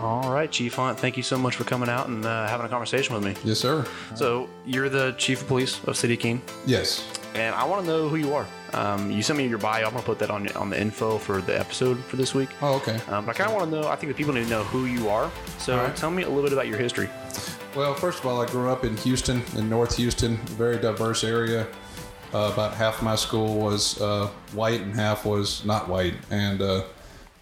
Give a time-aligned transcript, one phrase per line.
[0.00, 2.68] All right, Chief Hunt, thank you so much for coming out and uh, having a
[2.68, 3.34] conversation with me.
[3.44, 3.86] Yes, sir.
[4.14, 7.08] So, you're the Chief of Police of City of Keene, Yes.
[7.34, 8.46] and I want to know who you are.
[8.74, 9.84] Um, you sent me your bio.
[9.86, 12.50] I'm going to put that on, on the info for the episode for this week.
[12.60, 13.00] Oh, okay.
[13.08, 14.64] Um, but I kind of want to know, I think the people need to know
[14.64, 15.30] who you are.
[15.58, 15.96] So, right.
[15.96, 17.08] tell me a little bit about your history.
[17.74, 21.66] Well, first of all, I grew up in Houston, in North Houston, very diverse area.
[22.34, 26.14] Uh, about half my school was uh, white and half was not white.
[26.30, 26.82] And uh,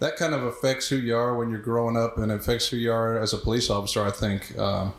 [0.04, 2.92] that kind of affects who you are when you're growing up and affects who you
[2.92, 4.56] are as a police officer, I think.
[4.58, 4.92] Um,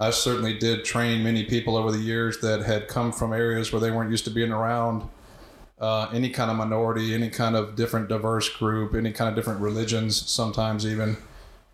[0.00, 3.80] I certainly did train many people over the years that had come from areas where
[3.80, 5.08] they weren't used to being around
[5.78, 9.60] uh, any kind of minority, any kind of different diverse group, any kind of different
[9.60, 11.16] religions, sometimes even.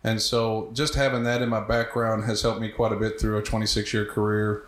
[0.03, 3.39] And so just having that in my background has helped me quite a bit through
[3.39, 4.67] a 26 year career.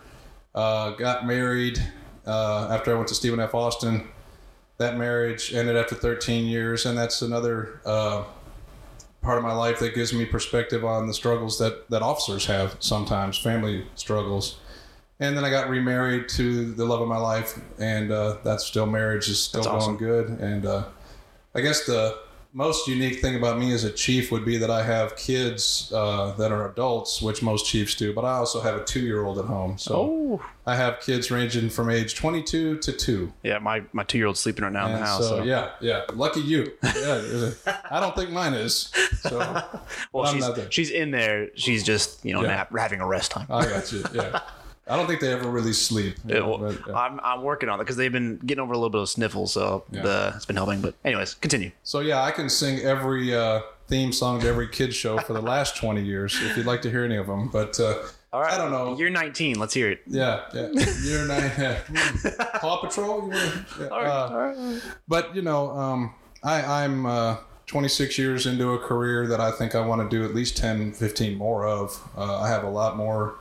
[0.55, 1.79] Uh, got married
[2.25, 3.53] uh, after I went to Stephen F.
[3.53, 4.07] Austin.
[4.79, 8.23] That marriage ended after 13 years, and that's another uh,
[9.21, 12.77] part of my life that gives me perspective on the struggles that, that officers have
[12.79, 14.57] sometimes, family struggles.
[15.19, 18.85] And then I got remarried to the love of my life, and uh, that's still
[18.85, 19.97] marriage is still That's going awesome.
[19.97, 20.29] good.
[20.39, 20.85] And uh,
[21.53, 22.17] I guess the
[22.51, 26.31] most unique thing about me as a chief would be that I have kids uh,
[26.37, 29.37] that are adults, which most chiefs do, but I also have a two year old
[29.37, 29.77] at home.
[29.77, 33.33] So Oh, I have kids ranging from age 22 to 2.
[33.43, 35.19] yeah, my, my two year old's sleeping right now in the house.
[35.27, 36.05] so, So, yeah, yeah.
[36.13, 36.71] Lucky you.
[36.83, 37.51] Yeah,
[37.91, 38.91] I don't think mine is.
[39.21, 39.37] So
[40.11, 41.49] well, she's, she's in there.
[41.55, 42.47] She's just, you know, Yeah.
[42.47, 43.45] nap, having a rest time.
[43.49, 44.03] I got you.
[44.13, 44.41] Yeah.
[44.89, 46.15] I don't think they ever really sleep.
[46.25, 48.61] you Yeah, know, well, but, uh, I'm, I'm working on it because they've been getting
[48.61, 50.01] over a little bit of sniffles, so Yeah.
[50.01, 50.81] the, it's been helping.
[50.81, 51.71] But anyways, continue.
[51.83, 55.41] So yeah, I can sing every uh, theme song to every kids show for the
[55.41, 57.49] last 20 years if you'd like to hear any of them.
[57.49, 57.99] But uh,
[58.33, 58.97] All right, I don't know.
[58.97, 59.59] You're 19.
[59.59, 60.01] Let's hear it.
[60.07, 60.69] Yeah, yeah.
[61.03, 61.51] You're nine.
[61.57, 61.79] Yeah.
[62.59, 63.31] Paw Patrol.
[63.31, 63.85] Yeah.
[63.91, 69.51] uh, But you know, um, I, I'm uh, 26 years into a career that I
[69.51, 71.99] think I want to do at least 10, 15 more of.
[72.17, 73.35] Uh, I have a lot more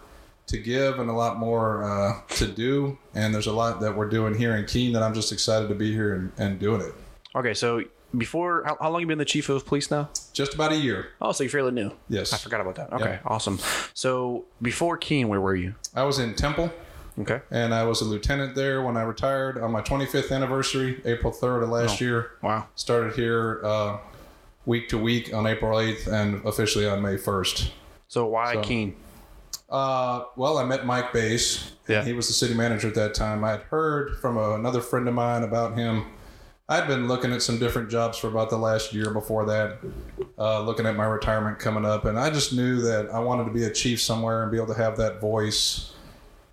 [0.49, 4.09] to give and a lot more uh, to do, and there's a lot that we're
[4.09, 6.93] doing here in Keene that I'm just excited to be here and, and doing it.
[7.37, 7.83] Okay, so
[8.17, 10.09] before how, how long you been the chief of police now?
[10.33, 11.09] Just about a year.
[11.21, 11.93] Oh, so you're fairly new.
[12.09, 12.33] Yes.
[12.33, 12.93] I forgot about that.
[12.95, 13.19] Okay, Yeah.
[13.27, 13.59] awesome.
[13.95, 15.75] So before Keene, where were you?
[15.95, 16.73] I was in Temple.
[17.21, 17.41] Okay.
[17.51, 21.65] and I was a lieutenant there when I retired on my 25th anniversary, April 3rd
[21.65, 22.31] of last year.
[22.43, 22.69] Wow.
[22.77, 23.99] Started here uh,
[24.67, 27.71] week to week on April 8th and officially on May 1st.
[28.07, 28.95] So why So- Keene?
[29.69, 31.73] Uh, well, I met Mike Bass.
[31.89, 32.05] Yeah.
[32.05, 33.45] He was the city manager at that time.
[33.45, 36.07] I had heard from a, another friend of mine about him.
[36.71, 39.79] I'd been looking at some different jobs for about the last year before that,
[40.39, 43.51] uh, looking at my retirement coming up, and I just knew that I wanted to
[43.51, 45.95] be a chief somewhere and be able to have that voice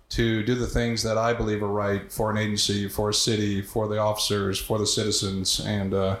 [0.08, 3.60] to do the things that I believe are right for an agency, for a city,
[3.60, 5.60] for the officers, for the citizens.
[5.60, 6.16] And uh,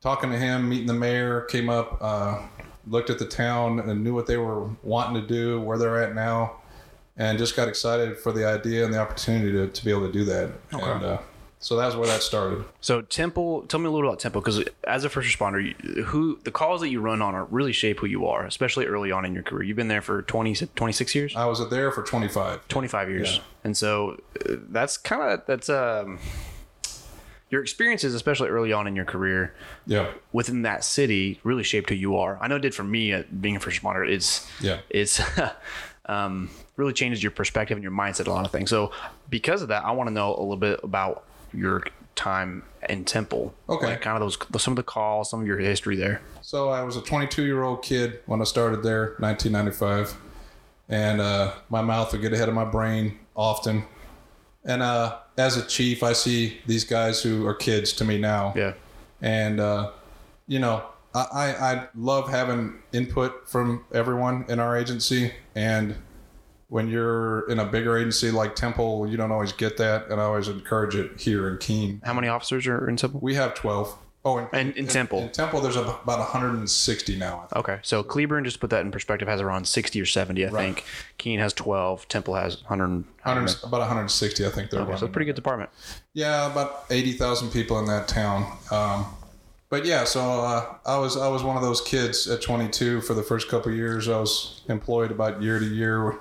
[0.00, 2.46] talking to him, meeting the mayor, came up, uh,
[2.90, 6.14] looked at the town and knew what they were wanting to do, where they're at
[6.14, 6.56] now,
[7.16, 10.12] and just got excited for the idea and the opportunity to, to be able to
[10.12, 10.50] do that.
[10.72, 11.18] And uh,
[11.60, 12.64] so that's where that started.
[12.80, 16.38] So Temple, tell me a little about Temple because as a first responder, you- who
[16.44, 19.24] the calls that you run on are really shape who you are, especially early on
[19.24, 19.64] in your career.
[19.64, 22.68] You've been there for 20, 26 years, I was there for 25.
[22.68, 23.42] 25 years, Yeah.
[23.64, 26.20] and so uh, that's kind of that's um
[27.50, 29.54] your experiences, especially early on in your career
[29.86, 30.10] Yeah.
[30.32, 32.38] within that city, really shaped who you are.
[32.40, 34.08] I know it did for me uh, being a first responder.
[34.08, 34.80] It's Yeah.
[34.90, 35.20] it's
[36.06, 38.70] um, really changes your perspective and your mindset a lot of things.
[38.70, 38.92] So
[39.30, 43.54] because of that, I want to know a little bit about your time in Temple.
[43.68, 43.86] Okay.
[43.86, 46.20] like kind of those some of the calls, some of your history there.
[46.42, 50.16] So I was a 22 year old kid when I started there, 1995,
[50.88, 53.84] and uh, my mouth would get ahead of my brain often.
[54.64, 58.52] And uh, as a chief, I see these guys who are kids to me now,
[58.56, 58.74] Yeah,
[59.22, 59.92] and uh,
[60.46, 60.84] you know,
[61.14, 65.96] I, I I love having input from everyone in our agency, and
[66.68, 70.24] when you're in a bigger agency like Temple, you don't always get that, and I
[70.24, 72.02] always encourage it here in Keene.
[72.04, 73.20] how many officers are in Temple?
[73.22, 73.96] We have 12.
[74.28, 75.20] Oh, in, And in Temple.
[75.20, 77.36] in Temple, there's about 160 now.
[77.36, 77.56] I think.
[77.56, 80.84] Okay, so Cleburne, just put that in perspective, has around sixty or seventy, I think.
[81.16, 82.06] Keene has twelve.
[82.08, 83.04] Temple has hundred.
[83.24, 85.68] 100, about 160, I think they're Okay, so pretty good department.
[86.14, 88.50] Yeah, about 80,000 people in that town.
[88.70, 89.04] Um,
[89.68, 93.12] but yeah, so uh, I was I was one of those kids at 22 for
[93.12, 94.08] the first couple of years.
[94.08, 96.18] I was employed about year to year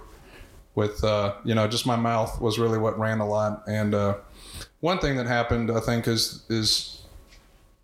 [0.75, 3.63] with uh, you know just my mouth was really what ran a lot.
[3.67, 4.17] And uh,
[4.81, 6.96] one thing that happened, I think, is is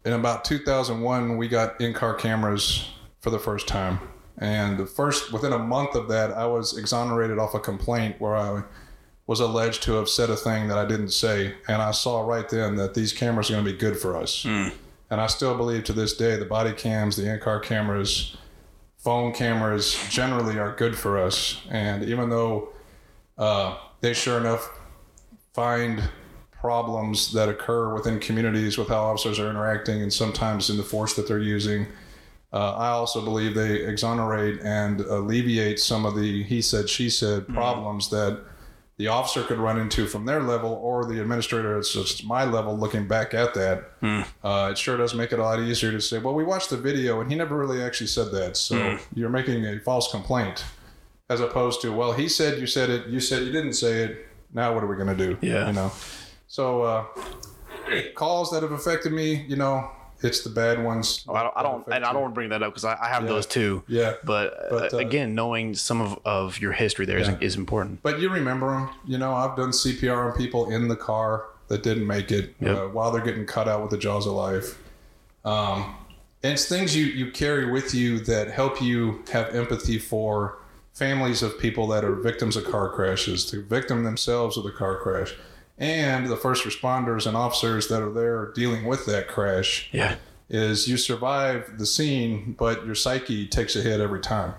[0.05, 2.89] in about 2001 we got in car cameras
[3.21, 3.99] for the first time.
[4.37, 8.35] And the first within a month of that, I was exonerated off a complaint where
[8.35, 8.63] I
[9.27, 12.47] was alleged to have said a thing that I didn't say, and I saw right
[12.49, 14.43] then that these cameras are going to be good for us.
[15.09, 18.35] And I still believe to this day the body cams, the in-car cameras,
[18.97, 21.61] phone cameras generally are good for us.
[21.69, 22.69] And even though
[23.37, 24.69] uh, they sure enough
[25.53, 26.01] find
[26.63, 31.13] problems that occur within communities with how officers are interacting and sometimes in the force
[31.13, 31.85] that they're using,
[32.53, 37.49] uh, I also believe they exonerate and alleviate some of the he said, she said
[37.49, 38.45] problems that
[38.95, 42.77] the officer could run into from their level or the administrator it's just my level
[42.77, 43.91] looking back at that.
[44.41, 46.77] Uh, it sure does make it a lot easier to say well we watched the
[46.77, 48.55] video and he never really actually said that.
[48.55, 50.63] So you're making a false complaint
[51.29, 54.27] as opposed to well he said you said it you said you didn't say it.
[54.53, 55.37] Now what are we going to do?
[55.41, 55.67] Yeah.
[55.67, 55.91] you know
[56.53, 57.03] so uh,
[58.13, 59.89] calls that have affected me you know
[60.21, 62.61] it's the bad ones I don't, I don't and I don't want to bring that
[62.61, 63.83] up because I, I have those too.
[63.87, 64.13] Yeah.
[64.23, 67.37] But, But, uh, uh, again, knowing some of, of your history there is Yeah.
[67.41, 68.01] is important.
[68.03, 68.89] But you remember them.
[69.05, 72.77] You know, I've done CPR on people in the car that didn't make it Yep.
[72.77, 74.77] uh, while they're getting cut out with the jaws of life.
[75.43, 75.93] Um,
[76.41, 80.59] and it's things you, you carry with you that help you have empathy for
[80.93, 84.95] families of people that are victims of car crashes, the victim themselves of the car
[84.99, 85.35] crash,
[85.77, 90.15] and the first responders and officers that are there dealing with that crash Yeah.
[90.49, 94.53] is you survive the scene, but your psyche takes a hit every time.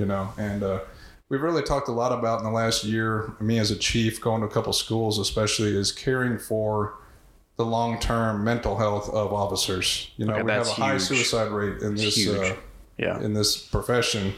[0.00, 0.80] You know, and uh,
[1.28, 3.32] we've really talked a lot about in the last year.
[3.40, 6.94] Me as a chief, going to a couple schools, especially, is caring for
[7.56, 10.10] the long-term mental health of officers.
[10.16, 12.56] You know, Okay, we have a that's high suicide rate in this uh,
[12.96, 13.20] Yeah.
[13.20, 14.32] in this profession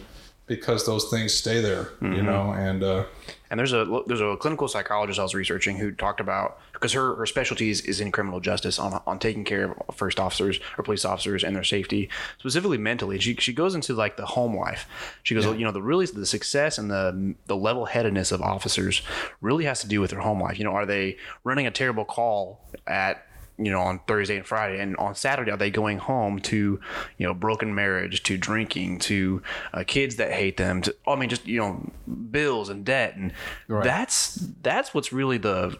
[0.46, 1.90] because those things stay there.
[2.00, 3.04] You know, and uh,
[3.52, 7.14] And there's a there's a clinical psychologist I was researching who talked about because her,
[7.16, 10.84] her specialty is, is in criminal justice on on taking care of first officers or
[10.84, 12.08] police officers and their safety
[12.38, 13.20] specifically mentally.
[13.20, 14.88] She she goes into like the home life.
[15.22, 19.02] She goes, you know, the really the success and the the level headedness of officers
[19.42, 20.58] really has to do with their home life.
[20.58, 23.26] You know, are they running a terrible call at
[23.64, 26.80] you know, on Thursday and Friday, and on Saturday, are they going home to,
[27.18, 29.42] you know, broken marriage, to drinking, to
[29.72, 31.90] uh, kids that hate them, to, I mean, just you know,
[32.30, 33.32] bills and debt, and
[33.68, 33.84] Right.
[33.84, 35.78] that's that's what's really the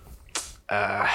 [0.69, 1.09] uh,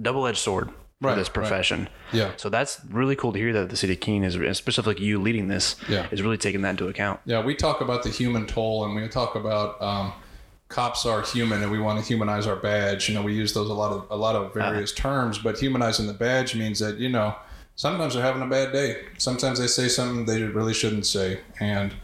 [0.00, 0.68] double-edged sword
[1.02, 1.34] for Right, this right.
[1.34, 1.88] profession.
[2.12, 2.30] Yeah.
[2.36, 5.48] So that's really cool to hear that the city of Keene is, specifically you leading
[5.48, 6.06] this, Yeah.
[6.10, 7.20] is really taking that into account.
[7.26, 10.12] Yeah, we talk about the human toll, and we talk about um,
[10.68, 13.08] cops are human, and we want to humanize our badge.
[13.08, 16.06] You know, we use those a lot of a lot of various terms, but humanizing
[16.06, 17.34] the badge means that you know
[17.76, 19.04] sometimes they're having a bad day.
[19.18, 21.94] Sometimes they say something they really shouldn't say, and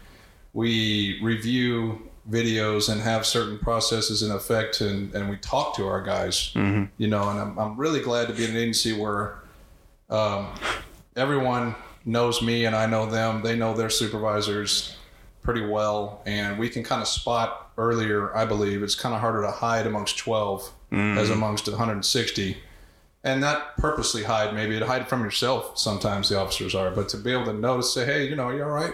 [0.53, 6.01] we review videos and have certain processes in effect, and, and we talk to our
[6.01, 6.51] guys.
[6.97, 9.39] You know, and I'm, I'm really glad to be in an agency where
[10.09, 10.47] um,
[11.17, 11.75] everyone
[12.05, 13.41] knows me and I know them.
[13.41, 14.95] They know their supervisors
[15.43, 18.35] pretty well, and we can kind of spot earlier.
[18.35, 22.57] I believe it's kind of harder to hide amongst 12 as amongst 160,
[23.23, 24.53] and not purposely hide.
[24.53, 25.77] Maybe to hide from yourself.
[25.77, 28.63] Sometimes the officers are, but to be able to notice, say, hey, you know, you
[28.63, 28.93] all right?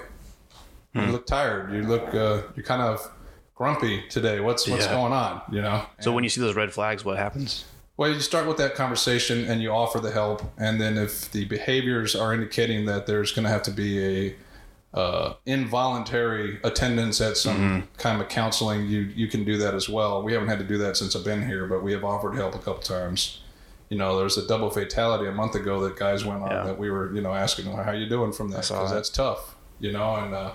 [0.94, 1.72] You look tired.
[1.74, 2.14] You look.
[2.14, 3.10] Uh, you're kind of
[3.56, 4.40] grumpy today.
[4.40, 4.94] What's what's Yeah.
[4.94, 5.42] going on?
[5.52, 5.86] You know.
[6.00, 7.66] So when you see those red flags, what happens?
[7.98, 11.44] Well, you start with that conversation and you offer the help, and then if the
[11.46, 14.00] behaviors are indicating that there's going to have to be
[14.30, 14.36] a
[14.94, 20.24] uh, involuntary attendance at some kind of counseling, you you can do that as well.
[20.24, 22.56] We haven't had to do that since I've been here, but we have offered help
[22.56, 23.42] a couple times.
[23.90, 26.64] You know, there's a double fatality a month ago that guys went on Yeah.
[26.64, 29.56] that we were you know asking them how you doing from that because that's tough.
[29.80, 30.52] You know, and uh,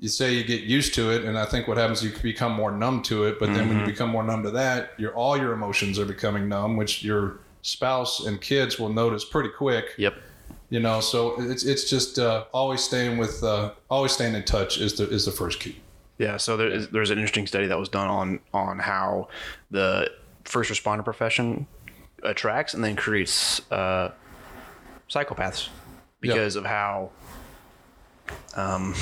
[0.00, 2.52] you say you get used to it, and I think what happens is you become
[2.52, 3.38] more numb to it.
[3.38, 3.68] But then Mm-hmm.
[3.68, 7.04] when you become more numb to that, your all your emotions are becoming numb, which
[7.04, 9.94] your spouse and kids will notice pretty quick.
[9.98, 10.14] Yep.
[10.70, 14.78] You know, so it's it's just uh, always staying with uh, always staying in touch
[14.78, 15.80] is the is the first key.
[16.18, 19.28] Yeah, so there is, there's an interesting study that was done on on how
[19.70, 20.10] the
[20.44, 21.66] first responder profession
[22.22, 24.10] attracts and then creates uh,
[25.10, 25.68] psychopaths
[26.20, 27.10] because of how
[28.56, 28.94] um,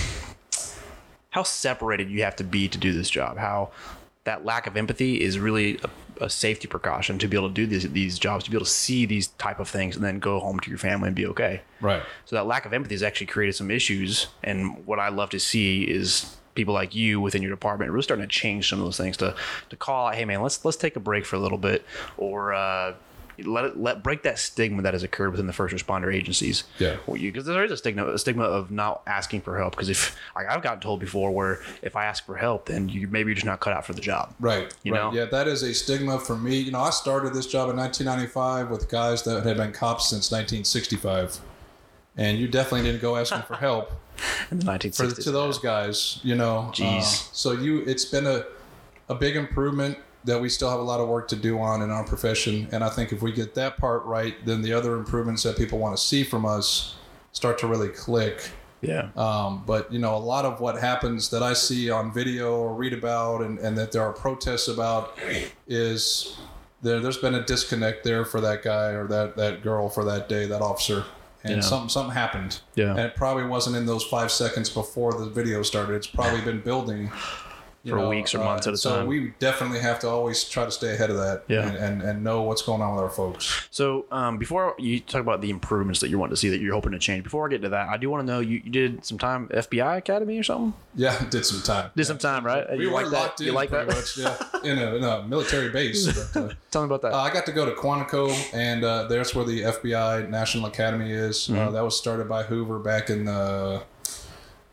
[1.31, 3.39] how separated you have to be to do this job.
[3.39, 3.71] How
[4.25, 5.91] that lack of empathy is really a,
[6.23, 8.71] a safety precaution to be able to do these these jobs, to be able to
[8.71, 11.63] see these type of things, and then go home to your family and be okay.
[11.81, 12.03] Right.
[12.25, 14.29] So that lack of empathy has actually created some issues.
[14.43, 18.27] And what I love to see is people like you within your department really starting
[18.27, 19.35] to change some of those things to
[19.71, 21.85] to call, hey man, let's let's take a break for a little bit,
[22.17, 22.95] or uh,
[23.39, 26.65] let it let break that stigma that has occurred within the first responder agencies.
[26.79, 26.97] Yeah.
[27.07, 29.73] because there is a stigma a stigma of not asking for help.
[29.73, 33.09] Because if like I've gotten told before, where if I ask for help, then you
[33.09, 34.35] maybe you're just not cut out for the job.
[34.41, 34.75] Right.
[34.83, 34.99] You right.
[34.99, 35.13] know?
[35.13, 36.59] Yeah, that is a stigma for me.
[36.59, 40.31] You know, I started this job in 1995 with guys that had been cops since
[40.31, 41.41] 1965,
[42.17, 43.93] and you definitely didn't go asking for help.
[44.51, 46.71] In the for to those guys, you know.
[46.75, 46.99] Jeez.
[46.99, 47.01] uh,
[47.33, 48.45] so you, it's been a
[49.09, 51.91] a big improvement that we still have a lot of work to do on in
[51.91, 55.43] our profession, and I think if we get that part right, then the other improvements
[55.43, 56.97] that people want to see from us
[57.33, 58.51] start to really click.
[58.83, 59.09] Yeah.
[59.17, 62.75] Um, but you know, a lot of what happens that I see on video or
[62.75, 65.17] read about, and, and that there are protests about,
[65.69, 66.37] is
[66.83, 67.01] there.
[67.01, 70.47] There's been a disconnect there for that guy or that that girl for that day,
[70.47, 71.05] that officer,
[71.45, 71.61] and Yeah.
[71.61, 72.61] something something happened.
[72.75, 72.91] Yeah.
[72.91, 75.95] And it probably wasn't in those five seconds before the video started.
[75.95, 77.11] It's probably been building.
[77.87, 79.05] Uh, For weeks or months at a so time.
[79.05, 81.67] So we definitely have to always try to stay ahead of that Yeah.
[81.67, 83.67] and, and, and know what's going on with our folks.
[83.71, 86.75] So um, before you talk about the improvements that you want to see that you're
[86.75, 88.71] hoping to change, before I get to that, I do want to know you, you
[88.71, 90.75] did some time FBI Academy or something.
[90.95, 91.91] Yeah, did some time.
[91.97, 92.71] Did some time, right?
[92.77, 93.41] We you were like that?
[93.41, 93.97] in You like pretty that?
[93.97, 96.07] much, yeah, in a, in a military base.
[96.33, 97.13] But, uh, Tell me about that.
[97.15, 101.11] Uh, I got to go to Quantico, and uh, there's where the FBI National Academy
[101.11, 101.49] is.
[101.49, 101.75] Uh, Mm-hmm.
[101.75, 103.83] that was started by Hoover back in the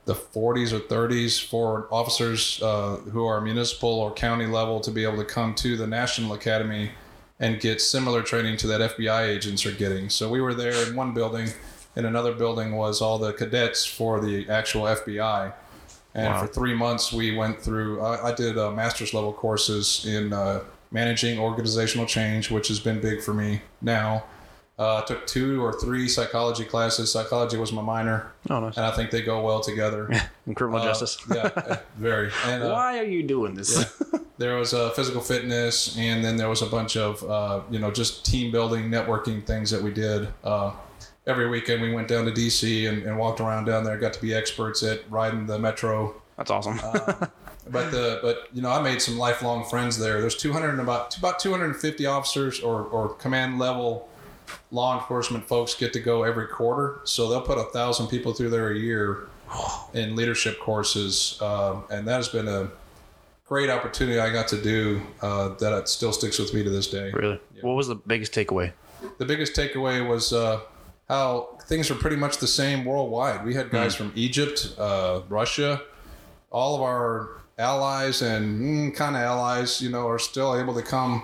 [0.10, 5.04] the 40s or 30s for officers uh, who are municipal or county level to be
[5.04, 6.90] able to come to the National Academy
[7.40, 10.10] and get similar training to that FBI agents are getting.
[10.10, 11.50] So we were there in one building.
[11.96, 15.54] and another building was all the cadets for the actual FBI.
[16.16, 16.42] And Wow.
[16.42, 18.02] for three months, we went through.
[18.02, 20.62] I, I did uh, master's level courses in uh,
[20.92, 24.24] managing organizational change, which has been big for me now.
[24.80, 27.12] Uh, I took two or three psychology classes.
[27.12, 28.78] Psychology was my minor, oh, nice.
[28.78, 30.10] and I think they go well together.
[30.48, 31.18] In criminal Uh, justice.
[31.36, 32.32] yeah, uh, very.
[32.46, 34.02] And uh, Why are you doing this?
[34.38, 37.92] there was uh, physical fitness, and then there was a bunch of uh, you know
[37.92, 40.30] just team building, networking things that we did.
[40.46, 40.72] Uh,
[41.28, 43.98] every weekend we went down to DC and, and walked around down there.
[43.98, 46.16] Got to be experts at riding the metro.
[46.38, 46.80] That's awesome.
[46.82, 47.28] Uh,
[47.72, 50.22] But the but you know I made some lifelong friends there.
[50.22, 54.09] There's 200 and about about 250 officers or or command level
[54.72, 57.00] law enforcement folks get to go every quarter.
[57.04, 59.28] So they'll put a thousand people through there a year
[59.94, 62.70] in leadership courses, um, and that has been a
[63.46, 66.88] great opportunity I got to do uh, that it still sticks with me to this
[66.88, 67.12] day.
[67.12, 67.40] really?
[67.62, 68.72] What was the biggest takeaway?
[69.18, 70.62] The biggest takeaway was uh,
[71.08, 73.44] how things are pretty much the same worldwide.
[73.44, 75.82] We had guys from Egypt, uh, Russia,
[76.52, 80.82] all of our allies and mm, kind of allies, you know, are still able to
[80.82, 81.24] come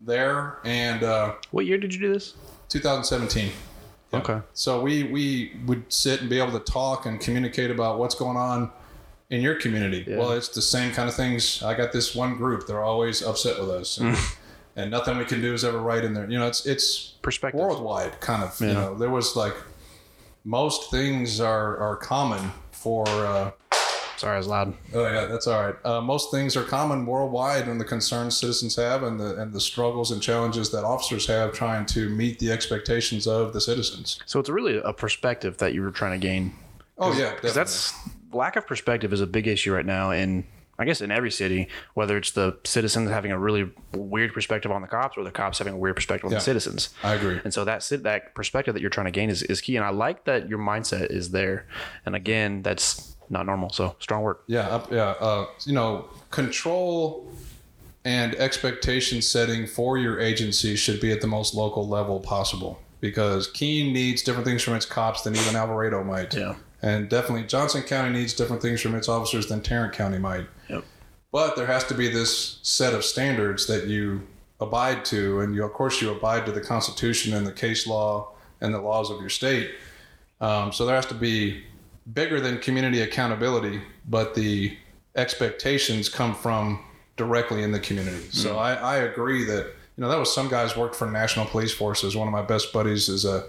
[0.00, 0.58] there.
[0.64, 2.34] And uh, What year did you do this?
[2.72, 3.50] 2017.
[4.12, 4.18] Yeah.
[4.18, 4.40] Okay.
[4.54, 8.36] So we we would sit and be able to talk and communicate about what's going
[8.36, 8.70] on
[9.30, 10.04] in your community.
[10.06, 10.18] Yeah.
[10.18, 11.62] Well, it's the same kind of things.
[11.62, 14.16] I got this one group; they're always upset with us, and,
[14.76, 16.28] and nothing we can do is ever right in there.
[16.30, 17.60] You know, it's it's Perspective.
[17.60, 18.58] worldwide kind of.
[18.60, 18.66] Yeah.
[18.68, 19.54] You know, there was like
[20.44, 23.06] most things are are common for.
[23.08, 23.50] Uh,
[24.22, 24.72] Sorry, I was loud.
[24.94, 25.74] Oh yeah, that's all right.
[25.84, 29.60] Uh, most things are common worldwide, and the concerns citizens have, and the and the
[29.60, 34.20] struggles and challenges that officers have trying to meet the expectations of the citizens.
[34.26, 36.54] So it's really a perspective that you were trying to gain.
[36.98, 37.92] Oh yeah, Because that's
[38.32, 40.46] lack of perspective is a big issue right now in
[40.78, 44.82] I guess in every city, whether it's the citizens having a really weird perspective on
[44.82, 46.38] the cops or the cops having a weird perspective on Yeah.
[46.38, 46.90] the citizens.
[47.02, 47.40] I agree.
[47.42, 49.74] And so that that perspective that you're trying to gain is, is key.
[49.76, 51.66] And I like that your mindset is there.
[52.06, 53.70] And again, that's not normal.
[53.70, 54.44] So strong work.
[54.46, 55.14] Yeah, up, yeah.
[55.18, 57.32] Uh, you know, control
[58.04, 63.50] and expectation setting for your agency should be at the most local level possible because
[63.50, 66.34] Keene needs different things from its cops than even Alvarado might.
[66.34, 66.54] Yeah.
[66.82, 70.46] And definitely Johnson County needs different things from its officers than Tarrant County might.
[70.68, 70.84] Yep.
[71.32, 74.26] But there has to be this set of standards that you
[74.60, 78.32] abide to, and you, of course, you abide to the Constitution and the case law
[78.60, 79.70] and the laws of your state.
[80.40, 81.64] Um, so there has to be
[82.12, 84.76] bigger than community accountability, but the
[85.16, 86.82] expectations come from
[87.16, 88.24] directly in the community.
[88.30, 89.66] So I, I agree that
[89.96, 92.16] you know that was some guys worked for National Police Forces.
[92.16, 93.46] One of my best buddies is a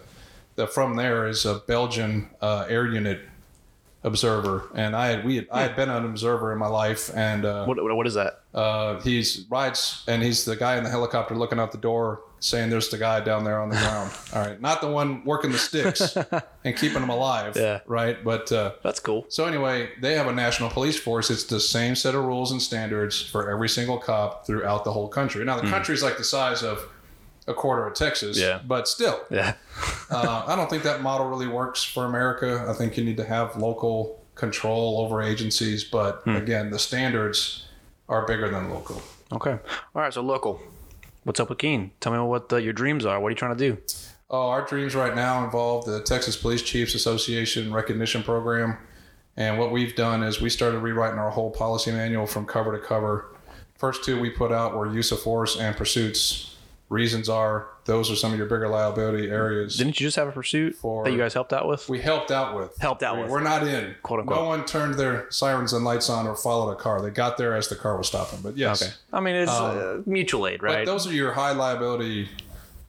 [0.56, 3.22] that from there is a Belgian uh, air unit
[4.04, 7.46] observer, and I had we had, I had been an observer in my life, and
[7.46, 8.42] uh, What, what is that?
[8.54, 12.70] uh, he's rides and he's the guy in the helicopter looking out the door saying
[12.70, 14.12] there's the guy down there on the ground.
[14.34, 16.16] All right, not the one working the sticks
[16.66, 17.56] and keeping them alive.
[17.56, 17.80] Yeah.
[17.88, 18.52] Right, but.
[18.52, 19.26] Uh, That's cool.
[19.30, 21.32] so anyway, they have a national police force.
[21.32, 25.08] It's the same set of rules and standards for every single cop throughout the whole
[25.08, 25.44] country.
[25.46, 26.86] Now the country's like the size of
[27.48, 28.40] a quarter of Texas.
[28.40, 28.60] Yeah.
[28.66, 29.56] but still, Yeah.
[30.10, 32.66] uh, I don't think that model really works for America.
[32.70, 36.36] I think you need to have local control over agencies, but Hmm.
[36.38, 37.66] again, the standards
[38.10, 39.02] are bigger than local.
[39.32, 39.52] Okay.
[39.52, 40.14] All right.
[40.14, 40.62] So local.
[41.24, 41.92] What's up with Keene?
[42.00, 43.20] Tell me what uh, your dreams are.
[43.20, 43.78] What are you trying to do?
[44.30, 48.78] Oh, our dreams right now involve the Texas Police Chiefs Association recognition program.
[49.38, 52.84] And what we've done is we started rewriting our whole policy manual from cover to
[52.86, 53.36] cover.
[53.78, 56.53] First two we put out were use of force and pursuits.
[56.94, 59.78] Reasons are those are some of your bigger liability areas.
[59.78, 61.90] Didn't you just have a pursuit For- that you guys helped out with?
[61.90, 62.78] we helped out with.
[62.78, 63.32] Helped out We- with.
[63.32, 63.96] We're not in.
[64.04, 64.38] Quote, unquote.
[64.38, 67.02] No one turned their sirens and lights on or followed a car.
[67.02, 68.40] They got there as the car was stopping.
[68.44, 68.84] But yes.
[68.84, 68.92] Okay.
[69.12, 70.86] I mean, it's uh, mutual aid, But right?
[70.86, 72.30] those are your high liability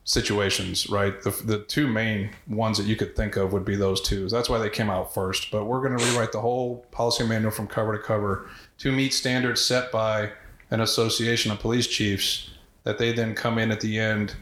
[0.05, 1.21] situations, right?
[1.23, 4.29] The, the two main ones that you could think of would be those two.
[4.29, 5.51] That's why they came out first.
[5.51, 9.15] But we're going to rewrite the whole policy manual from cover to cover to meet
[9.15, 10.33] standards set by
[10.71, 12.51] an association of police chiefs
[12.85, 14.35] that they then come in at the end.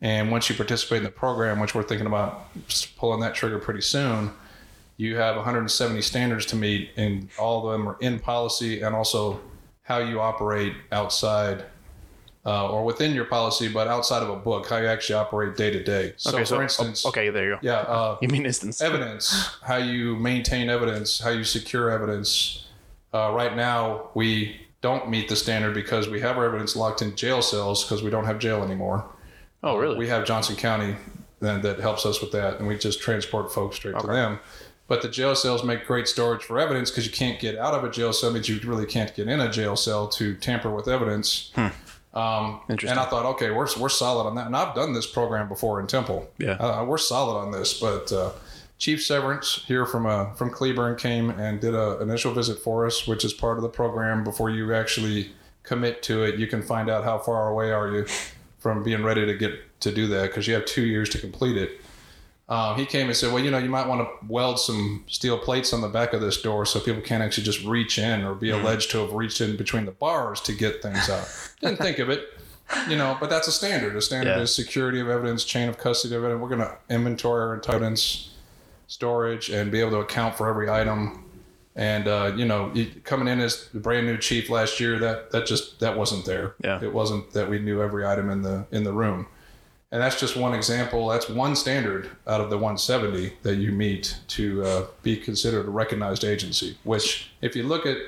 [0.00, 2.48] And once you participate in the program, which we're thinking about
[2.96, 4.30] pulling that trigger pretty soon,
[4.96, 9.40] you have 170 standards to meet, and all of them are in policy and also
[9.82, 11.64] how you operate outside
[12.44, 15.70] uh, or within your policy, but outside of a book, how you actually operate day
[15.70, 16.12] to day.
[16.16, 17.58] So, okay, so for instance, okay, there you go.
[17.62, 18.80] yeah, uh, You mean instance?
[18.80, 22.66] evidence, how you maintain evidence, how you secure evidence.
[23.14, 27.16] Uh, right now, we don't meet the standard because we have our evidence locked in
[27.16, 29.06] jail cells because we don't have jail anymore.
[29.62, 29.96] Oh, really?
[29.96, 30.96] We have Johnson County
[31.40, 34.40] that, that helps us with that, and we just transport folks straight to them.
[34.88, 37.84] But the jail cells make great storage for evidence because you can't get out of
[37.84, 40.88] a jail cell, means you really can't get in a jail cell to tamper with
[40.88, 41.52] evidence.
[42.14, 42.90] Um, Interesting.
[42.90, 44.46] and I thought, okay, we're, we're solid on that.
[44.46, 46.28] And I've done this program before in Temple.
[46.38, 46.52] Yeah.
[46.54, 47.80] Uh, we're solid on this.
[47.80, 48.32] But uh,
[48.82, 53.06] Chief Severance here from uh, from Cleburne came and did an initial visit for us,
[53.06, 54.24] which is part of the program.
[54.24, 55.30] Before you actually
[55.62, 58.06] commit to it, you can find out how far away are you
[58.58, 61.56] from being ready to get to do that because you have two years to complete
[61.56, 61.80] it.
[62.48, 65.38] Um, he came and said, "Well, you know, you might want to weld some steel
[65.38, 68.34] plates on the back of this door so people can't actually just reach in or
[68.34, 71.28] be alleged to have reached in between the bars to get things out."
[71.60, 72.24] Didn't think of it,
[72.88, 73.94] you know, but that's a standard.
[73.94, 74.42] A standard Yeah.
[74.42, 76.42] is security of evidence, chain of custody of evidence.
[76.42, 78.30] We're going to inventory our evidence,
[78.92, 81.24] storage, and be able to account for every item.
[81.74, 82.72] And uh, you know,
[83.04, 86.54] coming in as the brand new chief last year, that that just that wasn't there.
[86.62, 86.78] Yeah.
[86.82, 89.26] It wasn't that we knew every item in the in the room.
[89.90, 91.08] And that's just one example.
[91.08, 95.70] That's one standard out of the 170 that you meet to uh, be considered a
[95.70, 96.78] recognized agency.
[96.82, 97.98] Which, if you look at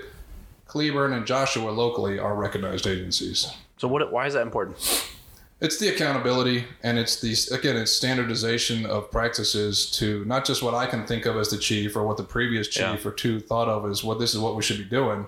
[0.66, 3.52] Cleburne and Joshua locally, are recognized agencies.
[3.76, 4.10] so what?
[4.12, 4.78] Why is that important?
[5.64, 10.74] It's the accountability, and it's the again, it's standardization of practices to not just what
[10.74, 13.08] I can think of as the chief or what the previous chief Yeah.
[13.08, 15.24] or two thought of as what this is what we should be doing.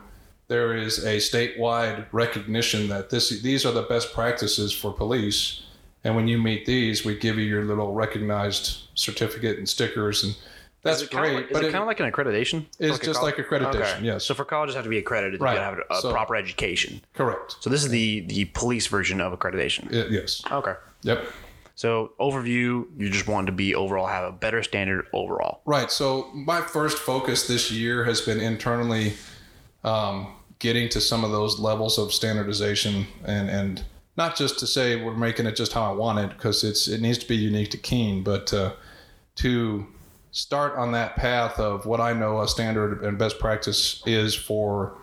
[0.49, 5.63] There is a statewide recognition that this these are the best practices for police,
[6.05, 10.35] and when you meet these, we give you your little recognized certificate and stickers, and
[10.87, 11.35] that's is it great.
[11.35, 12.65] Like, is but it it- kind of like an accreditation?
[12.79, 14.25] it's just like accreditation, yes.
[14.25, 15.55] So for colleges have to be accredited Right.
[15.57, 17.03] to have a So- proper education.
[17.15, 17.57] correct.
[17.61, 19.93] So this is the the police version of accreditation.
[19.93, 20.43] Uh, yes.
[20.51, 20.75] Okay.
[21.03, 21.25] Yep.
[21.75, 25.61] So overview, you just want to be overall have a better standard overall.
[25.67, 25.91] Right.
[25.91, 29.13] So my first focus this year has been internally
[29.85, 33.85] um, getting to some of those levels of standardization and and
[34.17, 37.03] not just to say we're making it just how I want it because it's it
[37.03, 38.73] needs to be unique to Keene, but uh,
[39.37, 39.87] to
[40.37, 44.99] start on that path of what I know a standard and best practice is for,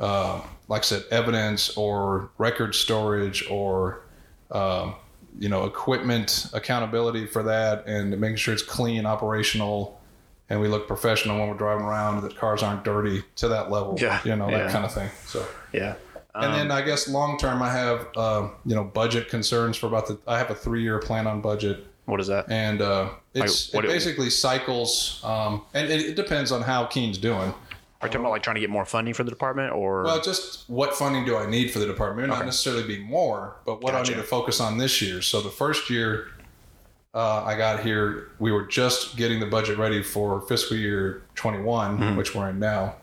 [0.00, 4.02] uh, like I said, evidence or record storage or
[4.50, 4.96] um,
[5.38, 10.00] you know equipment accountability for that and making sure it's clean, operational,
[10.50, 12.22] and we look professional when we're driving around.
[12.22, 13.96] That cars aren't dirty to that level.
[14.00, 14.58] Yeah, you know yeah.
[14.58, 15.08] that kind of thing.
[15.26, 15.46] So.
[15.72, 15.94] Yeah.
[16.36, 20.08] And then I guess long term, I have uh, you know budget concerns for about
[20.08, 20.18] the.
[20.26, 22.50] I have a three year plan on budget, What is that?
[22.50, 26.84] and uh, it's what it it- basically cycles, um, and it, it depends on how
[26.86, 27.54] Keene's doing.
[28.00, 30.20] Are you talking about like trying to get more funding for the department or Well,
[30.20, 32.26] just what funding do I need for the department?
[32.26, 34.12] It Not necessarily be more, but what Gotcha.
[34.12, 35.22] I need to focus on this year.
[35.22, 36.26] So the first year
[37.14, 41.96] uh, I got here, we were just getting the budget ready for fiscal year 21,
[41.98, 42.16] Mm-hmm.
[42.16, 42.96] which we're in now.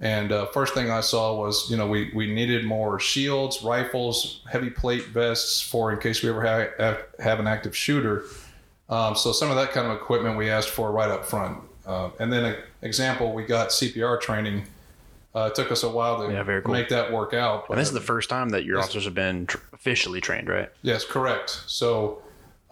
[0.00, 4.40] And uh, first thing I saw was, you know, we, we needed more shields, rifles,
[4.50, 8.24] heavy plate vests for in case we ever have, have, an active shooter.
[8.88, 11.58] Um, so some of that kind of equipment we asked for right up front.
[11.86, 14.64] Uh, and then, an example, we got CPR training.
[15.34, 16.72] Uh, it took us a while to Yeah, cool.
[16.72, 17.68] make that work out.
[17.68, 20.70] And this is the first time that your officers have been tr- officially trained, right?
[20.82, 21.60] yes, correct.
[21.66, 22.22] So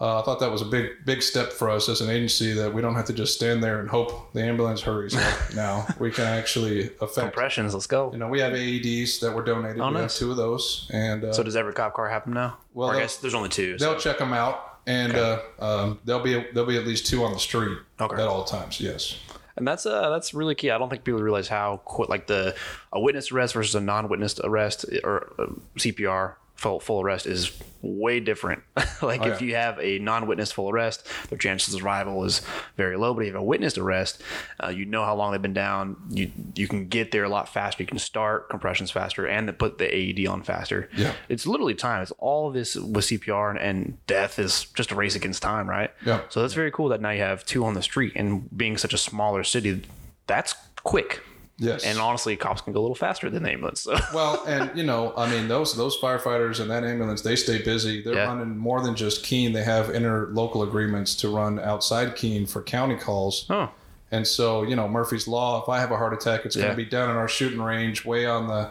[0.01, 2.73] uh, I thought that was a big, big step for us as an agency that
[2.73, 5.33] we don't have to just stand there and hope the ambulance hurries up.
[5.55, 7.33] now we can actually affect.
[7.33, 8.11] Compressions, let's go.
[8.13, 9.81] You know, we have AEDs that were donated.
[9.81, 12.33] Oh, we have two of those, and uh, So does every cop car have them
[12.33, 12.57] now?
[12.73, 13.77] Well, I guess there's only two.
[13.77, 17.33] they'll check them out, and uh, um, there'll be there'll be at least two on
[17.33, 18.21] the street Okay.
[18.21, 18.79] at all times.
[18.79, 19.17] Yes.
[19.57, 20.71] And that's uh that's really key.
[20.71, 22.55] I don't think people realize how quick like the
[22.93, 28.19] a witness arrest versus a non-witness arrest or uh, CPR full full arrest is way
[28.19, 28.61] different.
[29.01, 29.47] like if yeah.
[29.47, 32.41] you have a non-witness full arrest, their chances of survival is
[32.75, 33.13] very low.
[33.13, 34.21] But if you have a witnessed arrest,
[34.61, 35.95] uh, you know how long they've been down.
[36.09, 37.81] You you can get there a lot faster.
[37.81, 40.89] You can start compressions faster and put the AED on faster.
[40.95, 41.13] Yeah.
[41.29, 42.01] it's literally time.
[42.01, 45.91] It's all this with CPR and, and death is just a race against time, right?
[46.05, 46.21] Yeah.
[46.29, 48.93] So that's very cool that now you have two on the street and being such
[48.93, 49.83] a smaller city,
[50.27, 51.21] that's quick.
[51.59, 51.83] Yes.
[51.83, 53.81] And honestly, cops can go a little faster than the ambulance.
[53.81, 53.97] So.
[54.13, 58.01] well, and you know, I mean, those those firefighters and that ambulance, they stay busy.
[58.01, 58.25] They're Yeah.
[58.27, 59.51] running more than just Keene.
[59.53, 63.45] They have interlocal agreements to run outside Keene for county calls.
[63.49, 63.69] Oh,
[64.11, 66.63] And so, you know, Murphy's Law, if I have a heart attack, it's Yeah.
[66.63, 68.69] going to be down in our shooting range way on the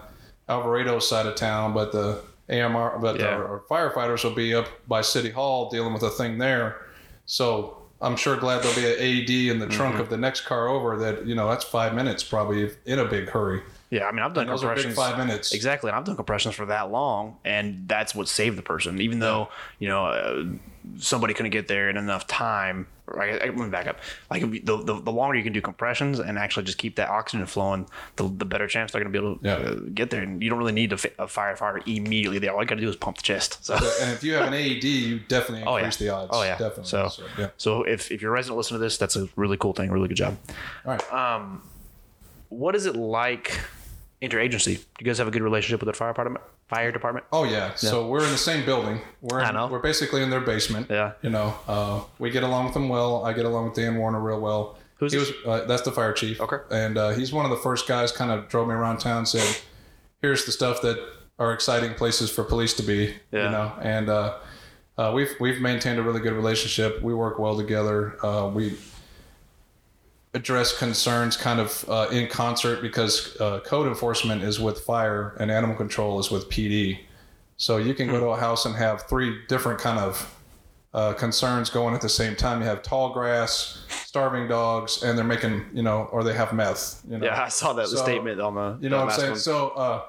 [0.48, 3.26] Alvarado side of town, but the AMR, but Yeah.
[3.36, 6.86] our, our firefighters will be up by City Hall dealing with a thing there.
[7.26, 10.02] So I'm sure glad there'll be an AED in the trunk Mm-hmm.
[10.02, 13.28] of the next car over that, you know, that's five minutes probably in a big
[13.28, 13.62] hurry.
[13.90, 14.06] yeah.
[14.06, 14.94] I mean, I've done Those are big compressions.
[14.94, 15.52] five minutes.
[15.52, 19.00] Exactly, and I've done compressions for that long, and that's what saved the person.
[19.00, 19.48] Even though
[19.80, 20.44] you know uh,
[20.98, 22.86] somebody couldn't get there in enough time.
[23.14, 23.98] Right, I, let me back up.
[24.30, 27.46] Like the, the the longer you can do compressions and actually just keep that oxygen
[27.46, 29.54] flowing, the, the better chance they're going to be able to Yeah.
[29.70, 30.22] uh, get there.
[30.22, 32.52] And you don't really need a, a firefighter immediately there.
[32.54, 33.64] All you got to do is pump the chest.
[33.64, 33.74] So.
[33.74, 35.84] and if you have an AED, you definitely Oh, yeah.
[35.84, 36.30] increase the odds.
[36.32, 36.84] Oh yeah, Definitely.
[36.84, 37.48] So, yeah.
[37.56, 39.90] so if, if you're a resident listening to this, that's a really cool thing.
[39.90, 40.36] Really good job.
[40.84, 41.12] All right.
[41.12, 41.62] Um,
[42.50, 43.58] what is it like
[44.22, 44.76] interagency?
[44.76, 46.44] Do you guys have a good relationship with the fire department?
[46.68, 47.26] Fire department?
[47.32, 47.74] Oh yeah.
[47.74, 49.00] So we're in the same building.
[49.22, 49.68] We're in, I know.
[49.68, 50.88] we're basically in their basement.
[50.90, 51.12] Yeah.
[51.22, 53.24] You know, uh, we get along with them well.
[53.24, 54.76] I get along with Dan Warner real well.
[54.96, 55.32] Who's he this?
[55.44, 55.62] was?
[55.62, 56.40] Uh, that's the fire chief.
[56.40, 56.58] Okay.
[56.70, 58.12] And uh, he's one of the first guys.
[58.12, 59.24] Kind of drove me around town.
[59.26, 59.56] Said,
[60.20, 60.98] "Here's the stuff that
[61.38, 63.44] are exciting places for police to be." Yeah.
[63.44, 64.34] You know, and uh,
[64.98, 67.00] uh, we've we've maintained a really good relationship.
[67.00, 68.18] We work well together.
[68.24, 68.76] Uh, we
[70.34, 75.50] address concerns kind of uh, in concert because uh, code enforcement is with fire and
[75.50, 77.00] animal control is with PD.
[77.56, 80.34] So you can go to a house and have three different kind of
[80.94, 82.60] uh, concerns going at the same time.
[82.60, 87.02] You have tall grass, starving dogs, and they're making you know, or they have meth.
[87.08, 87.26] You know?
[87.26, 88.78] Yeah, I saw that So, statement on the.
[88.80, 89.30] You know what I'm saying?
[89.32, 89.40] one.
[89.40, 90.02] So uh,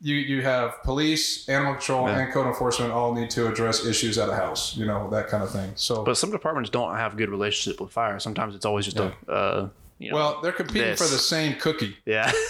[0.00, 2.18] you you have police, animal control, Yeah.
[2.20, 4.76] and code enforcement all need to address issues at a house.
[4.76, 5.72] You know that kind of thing.
[5.76, 8.18] So But some departments don't have good relationship with fire.
[8.18, 9.12] Sometimes it's always just a.
[9.30, 11.96] Uh, you know, well, they're competing for the same cookie.
[12.06, 12.32] yeah.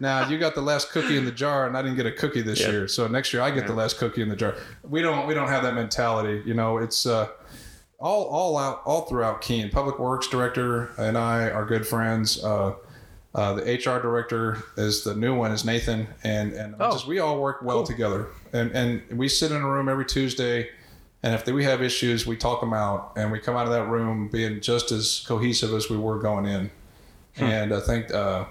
[0.00, 2.42] Now you got the last cookie in the jar, and I didn't get a cookie
[2.42, 2.70] this Yeah.
[2.72, 2.88] year.
[2.88, 4.56] So next year I get the last cookie in the jar.
[4.82, 6.42] We don't we don't have that mentality.
[6.44, 7.28] You know, it's uh,
[8.00, 9.70] all all out all throughout Keene.
[9.70, 12.42] Public Works director and I are good friends.
[12.42, 12.74] Uh,
[13.36, 16.90] uh, the HR director is the new one is Nathan, and and Oh.
[16.92, 18.26] just we all work well together.
[18.52, 20.70] And and we sit in a room every Tuesday.
[21.22, 23.86] And if we have issues, we talk them out, and we come out of that
[23.88, 26.70] room being just as cohesive as we were going in.
[27.36, 28.44] And I think uh,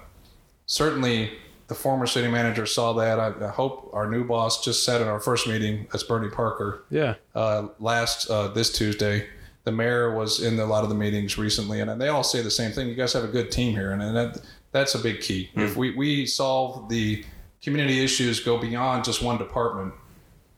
[0.66, 1.32] certainly
[1.68, 3.20] the former city manager saw that.
[3.20, 6.84] I, I hope our new boss just said in our first meeting, that's Bernie Parker,
[6.90, 7.16] Yeah.
[7.34, 9.28] uh, last uh, this Tuesday.
[9.64, 12.52] The mayor was in a lot of the meetings recently, and they all say the
[12.52, 12.88] same thing.
[12.88, 14.42] You guys have a good team here, and, and that
[14.76, 15.50] that's a big key.
[15.56, 17.24] If we, we solve the
[17.64, 19.94] community issues, go beyond just one department,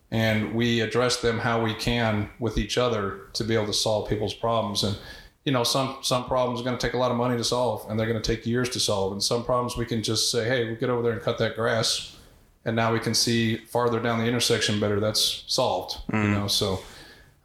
[0.09, 4.09] and we address them how we can with each other to be able to solve
[4.09, 4.83] people's problems.
[4.83, 4.97] And
[5.43, 7.85] you know, some some problems are going to take a lot of money to solve,
[7.87, 9.11] and they're going to take years to solve.
[9.11, 11.55] And some problems we can just say, hey, we'll get over there and cut that
[11.55, 12.17] grass,
[12.65, 14.99] and now we can see farther down the intersection better.
[14.99, 15.97] That's solved.
[16.11, 16.79] You know, so.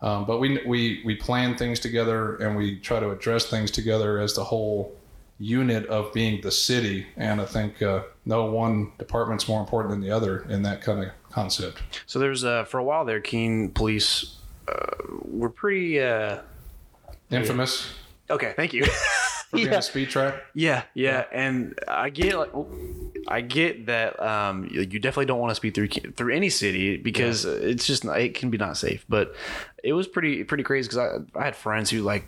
[0.01, 4.19] Um, but we, we we plan things together and we try to address things together
[4.19, 4.93] as the whole
[5.43, 7.07] unit of being the city.
[7.17, 11.03] And I think uh, no one department's more important than the other in that kind
[11.05, 11.83] of concept.
[12.07, 14.37] So there's uh, for a while there, Keene police
[14.69, 14.75] uh,
[15.23, 16.01] were pretty.
[16.01, 16.39] Uh,
[17.31, 17.91] Infamous
[18.29, 18.85] okay, thank you.
[19.51, 19.79] for being Yeah.
[19.79, 20.43] a speed trap.
[20.55, 22.51] Yeah, yeah, and I get like,
[23.27, 27.47] I get that um, you definitely don't want to speed through through any city because
[27.47, 29.07] it's just it can be not safe.
[29.09, 29.35] But
[29.83, 32.27] it was pretty pretty crazy because I I had friends who like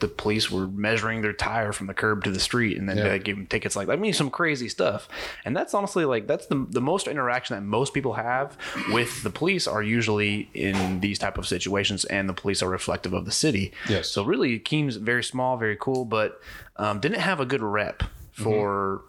[0.00, 3.04] the police were measuring their tire from the curb to the street and then Yeah.
[3.10, 5.08] they gave them tickets like I mean some crazy stuff.
[5.44, 8.56] And that's honestly like that's the the most interaction that most people have
[8.92, 13.12] with the police are usually in these type of situations and the police are reflective
[13.12, 13.72] of the city.
[13.88, 14.08] Yes.
[14.10, 16.40] So really Keene's very small, very cool, but
[16.76, 18.02] um, didn't have a good rep
[18.32, 19.02] for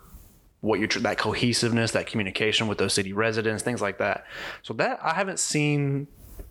[0.62, 4.26] what you're that cohesiveness, that communication with those city residents, things like that.
[4.64, 6.08] So that I haven't seen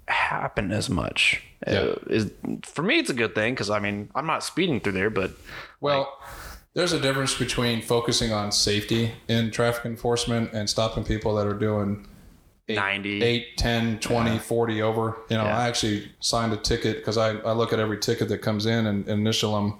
[0.08, 1.42] happen as much.
[1.66, 1.72] Yeah.
[1.80, 2.30] Uh, is
[2.62, 5.32] for me, it's a good thing because I mean I'm not speeding through there, but
[5.80, 6.12] Well,
[6.74, 11.54] there's a difference between focusing on safety in traffic enforcement and stopping people that are
[11.54, 12.06] doing
[12.68, 13.22] eight, 90.
[13.22, 15.58] 8 10 20 40 over you know Yeah.
[15.58, 18.86] i actually signed a ticket because I, I look at every ticket that comes in
[18.86, 19.78] and, and initial them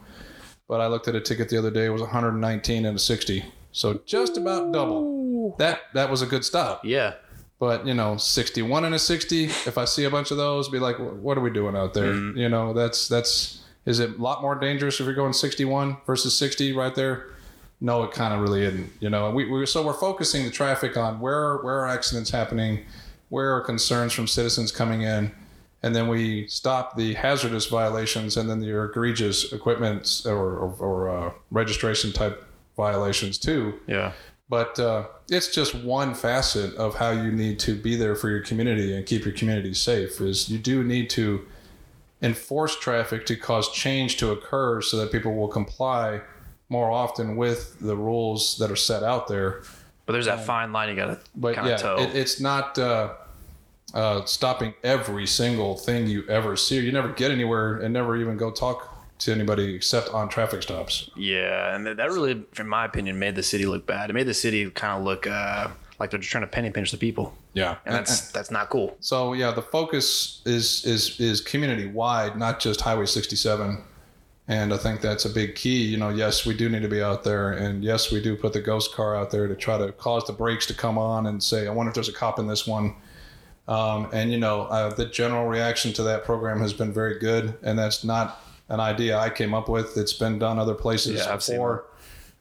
[0.68, 3.42] but i looked at a ticket the other day it was 119 and a 60
[3.72, 7.14] so just about double that that was a good stop yeah,
[7.64, 10.79] but you know 61 and a 60 if i see a bunch of those be
[10.79, 12.38] like what are we doing out there Mm-hmm.
[12.38, 16.37] you know that's that's is it a lot more dangerous if you're going 61 versus
[16.37, 17.16] 60 right there
[17.81, 20.96] no it kind of really isn't you know we, we so we're focusing the traffic
[20.96, 22.85] on where where are accidents happening
[23.31, 25.33] where are concerns from citizens coming in
[25.83, 31.09] and then we stop the hazardous violations and then your egregious equipment or, or, or
[31.11, 32.42] uh, registration type
[32.77, 33.79] violations too.
[33.87, 34.12] Yeah.
[34.48, 38.40] But uh, it's just one facet of how you need to be there for your
[38.40, 40.20] community and keep your community safe.
[40.20, 41.46] Is you do need to
[42.22, 46.20] enforce traffic to cause change to occur so that people will comply
[46.68, 49.62] more often with the rules that are set out there.
[50.07, 51.96] But there's that fine line you gotta But yeah, toe.
[51.98, 53.14] it, it's not uh,
[53.94, 56.80] uh, stopping every single thing you ever see.
[56.80, 61.11] You never get anywhere and never even go talk to anybody except on traffic stops.
[61.16, 64.11] yeah, and that really, in my opinion, made the city look bad.
[64.11, 66.90] It made the city kind of look uh, like they're just trying to penny pinch
[66.90, 68.96] the people, Yeah, and that's that's not cool.
[69.00, 73.83] So yeah, the focus is is is community wide, not just Highway 67.
[74.46, 75.85] And I think that's a big key.
[75.85, 78.53] You know, yes, we do need to be out there, and yes, we do put
[78.53, 81.42] the ghost car out there to try to cause the brakes to come on and
[81.42, 82.94] say, I wonder if there's a cop in this one.
[83.68, 87.57] Um, and you know, uh, the general reaction to that program has been very good,
[87.62, 89.96] and that's not an idea I came up with.
[89.96, 91.87] It's been done other places Yeah, before.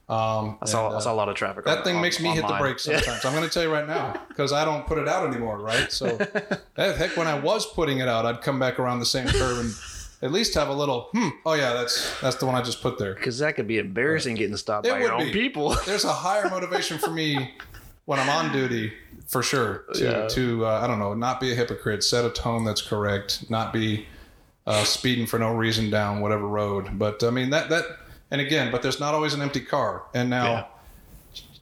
[0.10, 1.64] Um, I saw and, I uh, saw a lot of traffic.
[1.66, 3.24] that on- thing on- makes me hit the brakes sometimes.
[3.26, 5.92] I'm going to tell you right now because I don't put it out anymore, right?
[5.92, 6.18] So,
[6.78, 9.74] heck, when I was putting it out, I'd come back around the same curve and
[10.22, 12.98] at least have a little, hmm, oh yeah, that's that's the one I just put
[13.00, 13.14] there.
[13.16, 15.32] Because that could be embarrassing getting stopped It by your own be.
[15.32, 15.76] people.
[15.86, 17.54] There's a higher motivation for me
[18.06, 18.92] when I'm on duty,
[19.28, 20.28] for sure, to Yeah.
[20.28, 23.72] to uh, I don't know, not be a hypocrite, set a tone that's correct, not
[23.72, 24.06] be
[24.65, 26.97] uh, speeding for no reason down whatever road.
[26.97, 27.86] But I mean that that,
[28.32, 30.45] and again, but there's not always an empty car, and now.
[30.45, 30.65] Yeah.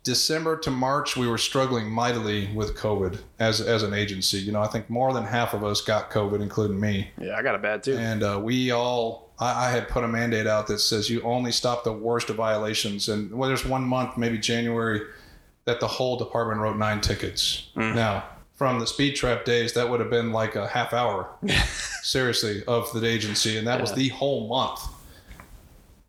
[0.04, 4.40] December to March, we were struggling mightily with COVID as as an agency.
[4.40, 7.12] You know, I think more than half of us got COVID, including me.
[7.20, 7.98] Yeah, I got it bad too.
[7.98, 11.52] And uh, we all, I, I had put a mandate out that says you only
[11.52, 13.10] stop the worst of violations.
[13.10, 15.02] And well, there's one month, maybe January,
[15.66, 17.70] that the whole department wrote nine tickets.
[17.76, 18.24] Now,
[18.62, 21.28] from the speed trap days, that would have been like a half hour,
[22.04, 24.82] seriously, of the agency, and that was the whole month.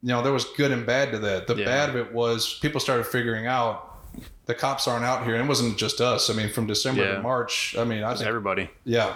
[0.03, 1.47] You know, there was good and bad to that.
[1.47, 1.65] The Yeah.
[1.65, 3.89] bad of it was people started figuring out
[4.45, 6.29] the cops aren't out here, and it wasn't just us.
[6.29, 7.15] I mean, from December Yeah.
[7.15, 8.69] to March, I mean, I think Everybody.
[8.85, 9.15] yeah.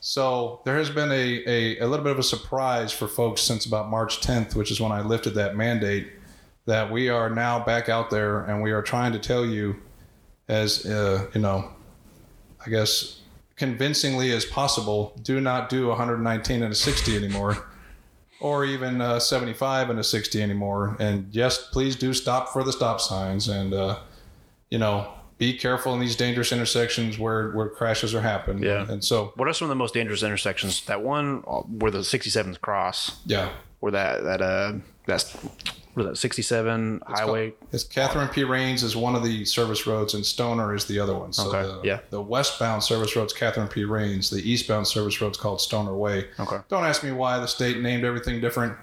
[0.00, 3.66] So there has been a, a, a little bit of a surprise for folks since
[3.66, 6.08] about March 10th, which is when I lifted that mandate,
[6.64, 9.76] that we are now back out there and we are trying to tell you,
[10.48, 11.72] as uh, you know,
[12.64, 13.20] I guess
[13.56, 17.66] convincingly as possible, do not do 119 and a 60 anymore.
[18.40, 20.96] Or even uh, 75 and a 60 anymore.
[20.98, 23.48] And yes, please do stop for the stop signs.
[23.48, 23.98] And, uh,
[24.70, 28.62] you know, be careful in these dangerous intersections where, where crashes are happening.
[28.62, 28.90] Yeah.
[28.90, 30.84] And so, What are some of the most dangerous intersections?
[30.86, 33.50] That one uh, where the 67s cross, yeah.
[33.80, 34.72] where that that uh
[35.06, 35.36] that's
[35.94, 37.52] where that 67 highway.
[37.72, 38.44] It's Catherine P.
[38.44, 41.32] Rains is one of the service roads, and Stoner is the other one.
[41.32, 41.98] So Okay, the, yeah.
[42.10, 43.84] the westbound service road's Catherine P.
[43.84, 44.30] Rains.
[44.30, 46.26] The eastbound service road's called Stoner Way.
[46.38, 46.58] Okay.
[46.68, 48.76] Don't ask me why the state named everything different.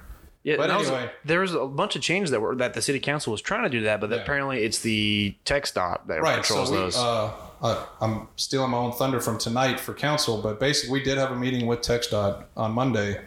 [0.43, 1.12] Yeah, But that was- anyway.
[1.26, 3.70] there was a bunch of changes that were that the city council was trying to
[3.70, 4.17] do that, but Yeah.
[4.17, 6.36] apparently it's the TxDOT that Right.
[6.36, 6.98] controls So we, those.
[6.98, 11.17] uh, uh, I'm stealing my own thunder from tonight for council, but basically we did
[11.17, 13.20] have a meeting with TxDOT on Monday,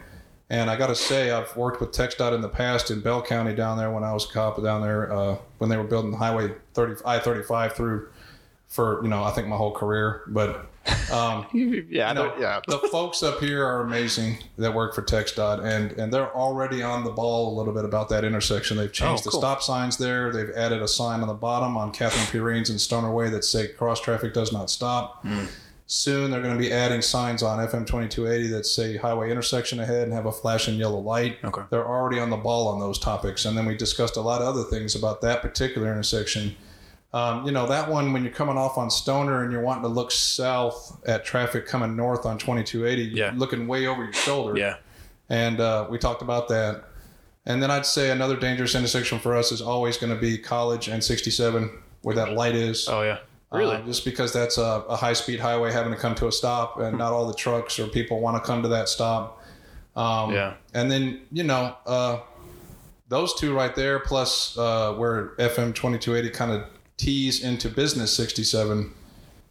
[0.51, 3.55] and I got to say I've worked with TxDOT in the past in Bell County
[3.55, 6.53] down there when I was a cop down there uh, when they were building Highway
[6.75, 8.09] 30 I-35 through
[8.69, 10.67] for you know I think my whole career, but.
[11.13, 12.61] Um, yeah, you know, know, yeah.
[12.67, 17.05] the folks up here are amazing that work for TxDOT, and and they're already on
[17.05, 18.77] the ball a little bit about that intersection.
[18.79, 20.33] They've changed Oh, the stop signs there.
[20.33, 22.39] They've added a sign on the bottom on Catherine P.
[22.39, 25.23] Rains and Stoner Way that say cross traffic does not stop.
[25.23, 25.45] Hmm.
[25.93, 30.05] Soon they're going to be adding signs on FM 2280 that say highway intersection ahead
[30.05, 31.39] and have a flashing yellow light.
[31.43, 31.63] Okay.
[31.69, 33.45] They're already on the ball on those topics.
[33.45, 36.55] And then we discussed a lot of other things about that particular intersection.
[37.13, 39.89] Um, you know, that one, when you're coming off on Stoner and you're wanting to
[39.89, 43.31] look south at traffic coming north on 2280, Yeah.
[43.33, 44.57] you're looking way over your shoulder.
[44.57, 44.77] Yeah.
[45.29, 46.85] And uh, we talked about that.
[47.47, 50.87] And then I'd say another dangerous intersection for us is always going to be College
[50.87, 51.69] and 67,
[52.03, 52.89] where that light is.
[52.89, 53.19] Oh yeah.
[53.53, 53.77] Really?
[53.77, 56.79] Uh, just because that's a, a high speed highway having to come to a stop,
[56.79, 59.43] and not all the trucks or people want to come to that stop.
[59.97, 60.55] Um, Yeah.
[60.73, 62.19] And then, you know, uh,
[63.09, 66.65] those two right there, plus uh, where FM 2280 kind of
[66.97, 68.93] tees into business 67.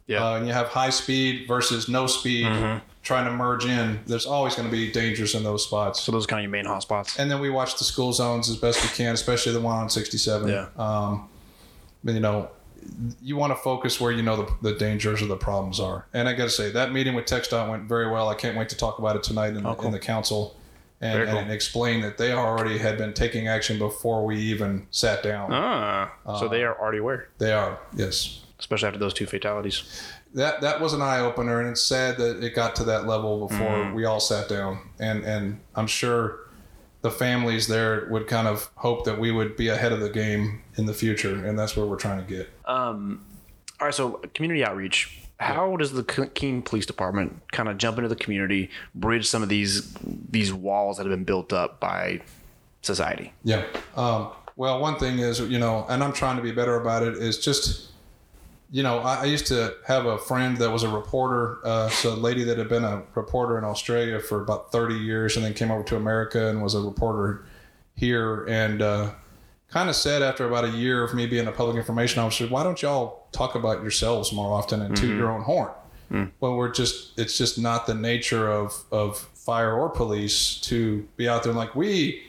[0.06, 0.24] Yeah.
[0.24, 2.78] Uh, and you have high speed versus no speed Mm-hmm.
[3.02, 4.00] trying to merge in.
[4.06, 6.00] There's always going to be dangers in those spots.
[6.00, 7.18] so those are kind of your main hot spots.
[7.18, 9.88] And then we watch the school zones as best we can, especially the one on
[9.90, 10.48] 67.
[10.48, 10.66] Yeah.
[10.76, 11.28] Um,
[12.04, 12.48] you know,
[13.22, 16.06] you want to focus where you know the, the dangers or the problems are.
[16.12, 18.28] And I got to say, that meeting with TxDOT went very well.
[18.28, 19.86] I can't wait to talk about it tonight in, Oh, cool.
[19.86, 20.56] in the council
[21.00, 21.38] and, cool.
[21.38, 25.50] and explain that they already had been taking action before we even sat down.
[25.52, 28.40] Ah, so Uh, they are already aware, They are, yes.
[28.58, 29.82] especially after those two fatalities.
[30.34, 33.48] that that was an eye opener, and it's sad that it got to that level
[33.48, 33.94] before Mm.
[33.94, 34.78] we all sat down.
[35.00, 36.38] And and I'm sure
[37.02, 40.62] the families there would kind of hope that we would be ahead of the game
[40.76, 42.50] in the future, and that's where we're trying to get.
[42.66, 43.24] Um,
[43.80, 45.16] all right, so community outreach.
[45.38, 49.48] How does the Keene Police Department kind of jump into the community, bridge some of
[49.48, 52.20] these these walls that have been built up by
[52.82, 53.32] society?
[53.44, 53.64] Yeah.
[53.96, 57.14] Um, well, one thing is, you know, and I'm trying to be better about it,
[57.14, 57.89] is just,
[58.72, 62.12] you know, I, I used to have a friend that was a reporter, uh, so
[62.12, 65.54] a lady that had been a reporter in Australia for about 30 years and then
[65.54, 67.44] came over to America and was a reporter
[67.96, 68.44] here.
[68.46, 69.10] And uh,
[69.68, 72.62] kind of said after about a year of me being a public information officer, why
[72.62, 75.70] don't y'all talk about yourselves more often and toot your own horn?
[76.40, 81.28] Well, we're just, it's just not the nature of, of fire or police to be
[81.28, 82.22] out there and like, we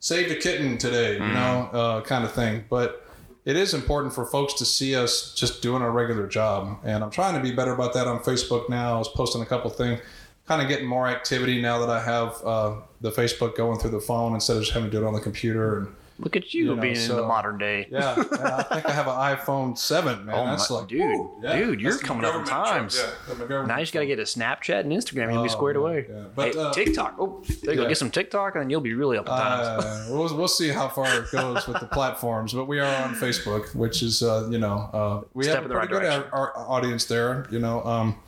[0.00, 2.64] saved a kitten today, you know, uh, kind of thing.
[2.68, 3.03] But
[3.44, 6.78] it is important for folks to see us just doing our regular job.
[6.82, 8.94] And I'm trying to be better about that on Facebook now.
[8.94, 10.00] I was posting a couple things,
[10.46, 14.00] kind of getting more activity now that I have uh, the Facebook going through the
[14.00, 15.78] phone instead of just having to do it on the computer.
[15.78, 17.88] And Look at you, You know, being in the modern day.
[17.90, 20.34] yeah, yeah, I think I have an iPhone 7, man.
[20.34, 21.00] Oh That's my- like, dude,
[21.42, 23.02] yeah, dude, you're coming up in times.
[23.36, 25.24] yeah, Now you just got to get a Snapchat and Instagram.
[25.24, 26.06] and You'll be Oh, squared man, away.
[26.08, 26.22] yeah.
[26.34, 27.16] But, hey, uh, TikTok.
[27.18, 27.88] Oh, there you go.
[27.88, 29.66] Get some TikTok, and then you'll be really up in times.
[29.84, 33.14] Uh, we'll, we'll see how far it goes with the platforms, but we are on
[33.16, 36.52] Facebook, which is uh, you know uh, we Step have a pretty right good our
[36.56, 37.82] audience there, you know.
[37.84, 38.20] Um,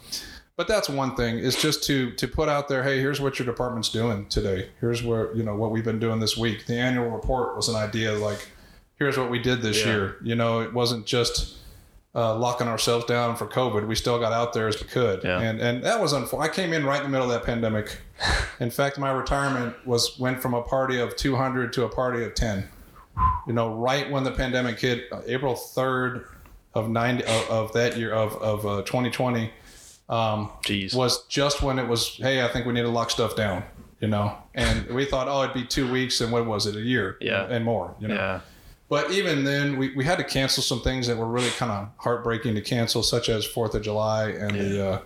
[0.56, 3.46] but that's one thing is just to to put out there, hey, here's what your
[3.46, 4.70] department's doing today.
[4.80, 6.66] Here's where you know what we've been doing this week.
[6.66, 8.48] The annual report was an idea like,
[8.98, 9.86] here's what we did this Yeah.
[9.92, 10.16] year.
[10.22, 11.58] You know, it wasn't just.
[12.18, 15.38] Uh, locking ourselves down for COVID, we still got out there as we could, Yeah.
[15.38, 16.50] and and that was unfortunate.
[16.50, 17.98] I came in right in the middle of that pandemic.
[18.58, 22.34] In fact, my retirement was went from a party of 200 to a party of
[22.34, 22.70] 10
[23.46, 26.24] you know, right when the pandemic hit, uh, April 3rd
[26.74, 29.50] of 90 of, of that year of, of uh, 2020
[30.08, 30.94] um, Jeez.
[30.94, 33.64] was just when it was, hey, I think we need to lock stuff down,
[34.00, 36.20] you know, and we thought, oh, it'd be two weeks.
[36.20, 36.76] And what was it?
[36.76, 37.44] A year Yeah.
[37.48, 38.14] and more, you know?
[38.14, 38.40] Yeah.
[38.88, 41.88] But even then, we, we had to cancel some things that were really kind of
[41.96, 45.00] heartbreaking to cancel, such as Fourth of July and the uh,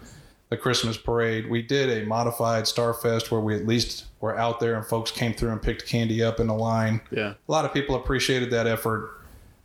[0.50, 1.48] the Christmas parade.
[1.48, 5.32] We did a modified Starfest where we at least were out there and folks came
[5.32, 7.00] through and picked candy up in the line.
[7.10, 7.34] Yeah.
[7.48, 9.12] A lot of people appreciated that effort.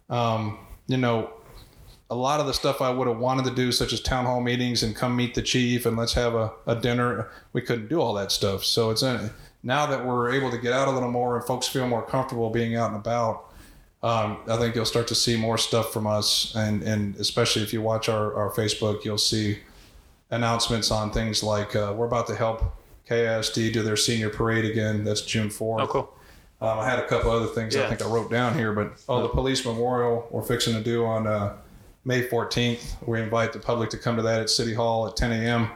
[0.10, 1.34] Um, you know,
[2.10, 4.42] a lot of the stuff I would have wanted to do, such as town hall
[4.42, 8.00] meetings and come meet the chief and let's have a, a dinner, we couldn't do
[8.00, 8.64] all that stuff.
[8.64, 9.32] So it's in,
[9.64, 12.50] now that we're able to get out a little more and folks feel more comfortable
[12.52, 13.52] being out and about,
[14.04, 16.54] um, I think you'll start to see more stuff from us.
[16.56, 19.60] And, and especially if you watch our, our Facebook, you'll see
[20.30, 22.76] announcements on things like uh, we're about to help
[23.10, 25.04] KISD do their senior parade again.
[25.04, 25.82] That's June 4th.
[25.82, 26.14] Oh, cool.
[26.62, 29.22] Um, I had a couple other things I think I wrote down here, but oh,
[29.22, 31.58] the police memorial we're fixing to do on uh,
[32.06, 33.06] May 14th.
[33.08, 35.70] We invite the public to come to that at City Hall at 10 a.m.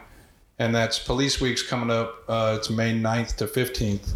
[0.58, 2.22] And that's Police Week's coming up.
[2.28, 4.14] Uh, it's May 9th to 15th.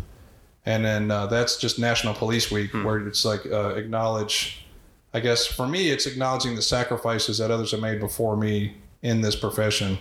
[0.67, 4.65] And then uh, that's just National Police Week, where it's like uh, acknowledge,
[5.13, 9.21] I guess for me, it's acknowledging the sacrifices that others have made before me in
[9.21, 9.99] this profession.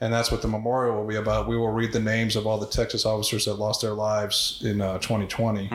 [0.00, 1.46] And that's what the memorial will be about.
[1.46, 4.80] We will read the names of all the Texas officers that lost their lives in
[4.80, 5.68] uh, 2020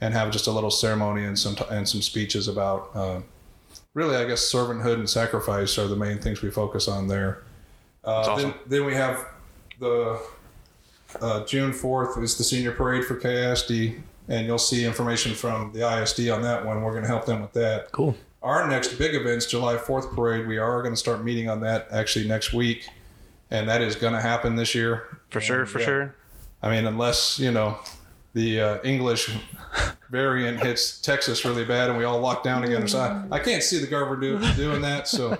[0.00, 3.20] and have just a little ceremony and some and some speeches about uh,
[3.94, 7.42] really, I guess, servanthood and sacrifice are the main things we focus on there.
[8.04, 8.50] Uh, awesome.
[8.50, 9.26] then, then we have
[9.80, 10.20] the
[11.20, 15.80] uh, June 4th is the senior parade for KISD, and you'll see information from the
[16.02, 16.82] ISD on that one.
[16.82, 17.90] We're going to help them with that.
[17.92, 18.16] Cool.
[18.42, 20.46] Our next big event's July 4th parade.
[20.46, 22.86] We are going to start meeting on that actually next week,
[23.50, 25.18] and that is going to happen this year.
[25.30, 25.66] For sure.
[25.66, 25.84] For Yeah.
[25.86, 26.14] sure.
[26.62, 27.78] I mean, unless you know
[28.34, 29.30] the uh, English
[30.10, 32.86] variant hits Texas really bad and we all lock down again.
[32.88, 35.06] So I, I can't see the government do, doing that.
[35.08, 35.38] So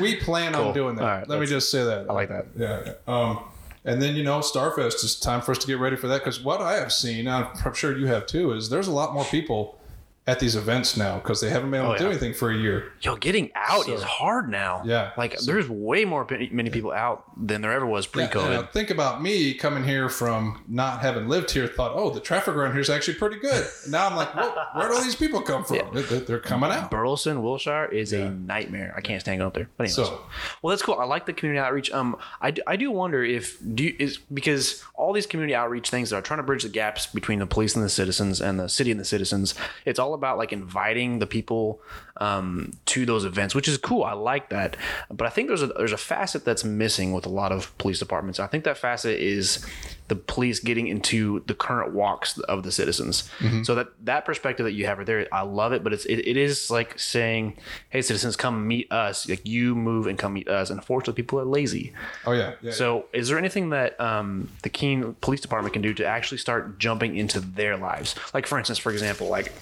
[0.00, 0.68] we plan Cool.
[0.68, 1.02] on doing that.
[1.02, 2.10] All right, Let me just say that.
[2.10, 2.46] I like that.
[2.56, 2.92] Yeah.
[3.06, 3.44] Um,
[3.84, 6.40] and then you know, Starfest is time for us to get ready for that because
[6.42, 9.24] what I have seen, I'm I'm sure you have too, is there's a lot more
[9.24, 9.78] people
[10.24, 12.56] at these events now because they haven't been able Oh, to do anything for a
[12.56, 12.92] year.
[13.00, 14.82] Yo, getting out So- is hard now.
[14.84, 15.10] Yeah.
[15.16, 18.50] Like So- there's way more pe- many people out than there ever was pre-COVID.
[18.50, 21.66] now think about me coming here from not having lived here.
[21.66, 23.66] Thought, oh, the traffic around here is actually pretty good.
[23.88, 25.78] Now I'm like, Whoa, where do all these people come from?
[25.92, 26.88] They're, they're coming out.
[26.88, 28.26] Burleson, Wilshire is Yeah.
[28.26, 28.94] a nightmare.
[28.96, 29.68] I can't stand going up there.
[29.76, 30.20] But anyways, So-
[30.62, 30.98] well, that's cool.
[31.00, 31.90] I like the community outreach.
[31.90, 35.90] Um, I, do- I do wonder if do you, is because all these community outreach
[35.90, 38.60] things that are trying to bridge the gaps between the police and the citizens and
[38.60, 39.56] the city and the citizens.
[39.84, 41.80] It's all all about like inviting the people
[42.18, 44.04] um, to those events, which is cool.
[44.04, 44.76] I like that.
[45.10, 47.98] But I think there's a there's a facet that's missing with a lot of police
[47.98, 48.38] departments.
[48.38, 49.66] I think that facet is
[50.08, 53.30] the police getting into the current walks of the citizens.
[53.64, 55.82] So that that perspective that you have right there, I love it.
[55.82, 57.56] But it's it, it is like saying,
[57.88, 59.28] "Hey, citizens, come meet us.
[59.28, 61.92] Like you move and come meet us." And unfortunately, people are lazy.
[62.26, 62.54] Oh yeah.
[62.60, 66.38] yeah So, is there anything that um, the Keene Police Department can do to actually
[66.38, 68.14] start jumping into their lives?
[68.34, 69.52] Like, for instance, for example, like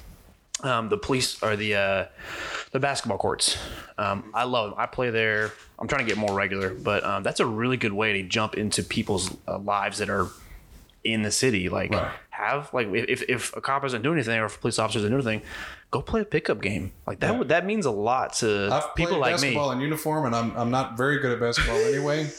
[0.64, 2.06] um, the police or the uh,
[2.72, 3.56] the basketball courts.
[3.98, 4.78] Um, I love them.
[4.78, 5.52] I play there.
[5.78, 8.54] I'm trying to get more regular, but um, that's a really good way to jump
[8.56, 10.28] into people's uh, lives that are
[11.04, 11.68] in the city.
[11.68, 12.10] Like, Right.
[12.30, 15.10] have like if if a cop doesn't do anything or if a police officer doesn't
[15.10, 15.42] do anything,
[15.90, 16.92] go play a pickup game.
[17.06, 17.32] Like that.
[17.32, 17.38] Yeah.
[17.38, 19.48] Would, that means a lot to I've people like me.
[19.48, 22.30] basketball in uniform, and I'm I'm not very good at basketball anyway.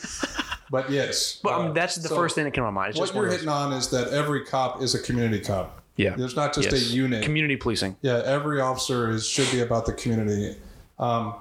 [0.69, 2.91] but yes, But uh, um, that's the so first thing that came to my mind.
[2.91, 5.80] It's What you're hitting on is that every cop is a community cop.
[6.01, 6.15] Yeah.
[6.15, 6.81] There's not just Yes.
[6.81, 7.23] a unit.
[7.23, 7.95] Community policing.
[8.01, 10.55] Yeah, every officer is should be about the community.
[10.99, 11.33] Um,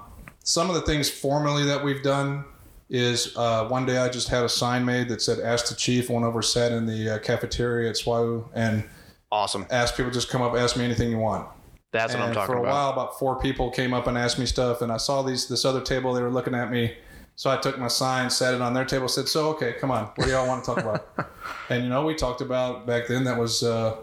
[0.43, 2.45] some of the things formally that we've done
[2.89, 6.09] is uh, one day I just had a sign made that said "Ask the Chief."
[6.09, 8.83] Went over, sat in the uh, cafeteria at SWAU, and
[9.31, 9.65] Awesome.
[9.69, 11.47] asked people just come up, ask me anything you want.
[11.93, 12.73] That's what I'm and talking for a about.
[12.73, 15.63] while, about four people came up and asked me stuff, and I saw these this
[15.65, 16.13] other table.
[16.13, 16.95] They were looking at me,
[17.35, 20.05] so I took my sign, set it on their table, said, "So okay, come on,
[20.15, 21.07] what do y'all want to talk about?"
[21.69, 23.95] and you know, we talked about back then that was uh,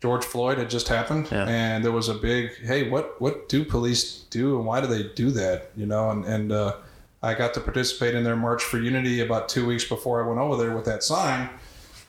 [0.00, 1.44] George Floyd had just happened, Yeah.
[1.48, 5.02] and there was a big, "Hey, what what do police do, and why do they
[5.14, 6.74] do that?" You know, and and uh,
[7.22, 10.38] I got to participate in their March for Unity about two weeks before I went
[10.40, 11.48] over there with that sign.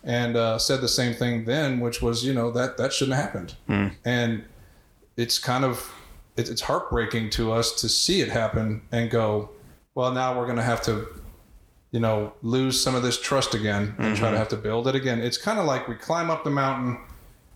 [0.04, 3.26] And uh, said the same thing then, which was, you know, that that shouldn't have
[3.26, 3.56] happened.
[4.06, 4.46] And
[5.18, 5.92] it's kind of
[6.38, 9.50] it, it's heartbreaking to us to see it happen and go
[9.96, 11.06] well now we're going to have to
[11.92, 14.96] you know lose some of this trust again and try to have to build it
[14.96, 16.98] again it's kind of like we climb up the mountain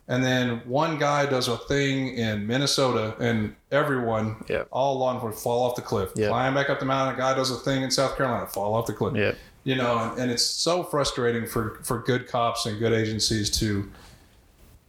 [0.08, 4.64] and then one guy does a thing in minnesota and everyone Yeah.
[4.72, 6.28] all law enforcement fall off the cliff Yeah.
[6.28, 8.86] climb back up the mountain a guy does a thing in south carolina fall off
[8.86, 9.32] the cliff Yeah.
[9.64, 13.90] you know and, and it's so frustrating for for good cops and good agencies to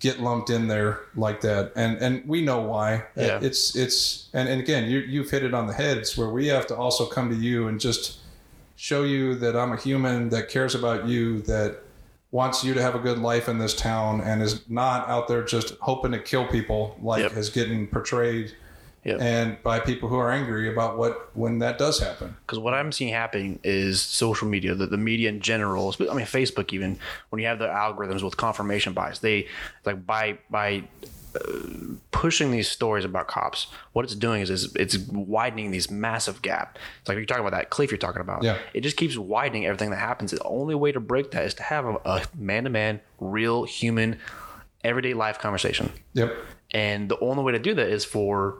[0.00, 3.38] get lumped in there like that and and we know why Yeah.
[3.40, 6.48] it's it's and, and again you you've hit it on the head it's where we
[6.48, 8.18] have to also come to you and just
[8.76, 11.78] show you that I'm a human that cares about you that
[12.34, 15.44] wants you to have a good life in this town and is not out there
[15.44, 17.36] just hoping to kill people like Yep.
[17.36, 18.52] is getting portrayed
[19.04, 19.20] Yep.
[19.20, 22.90] and by people who are angry about what when that does happen Because what I'm
[22.90, 25.94] seeing happening is social media, the, the media in general.
[26.10, 29.46] I mean, Facebook even when you have the algorithms with confirmation bias, they
[29.84, 30.84] like by by
[32.10, 33.66] pushing these stories about cops.
[33.92, 36.78] What it's doing is, is it's widening these massive gap.
[37.00, 38.42] It's like you're talking about that cliff you're talking about.
[38.42, 38.58] Yeah.
[38.72, 40.30] It just keeps widening everything that happens.
[40.30, 44.18] The only way to break that is to have a, a man-to-man, real human,
[44.82, 45.92] everyday life conversation.
[46.12, 46.36] yep
[46.72, 48.58] And the only way to do that is for,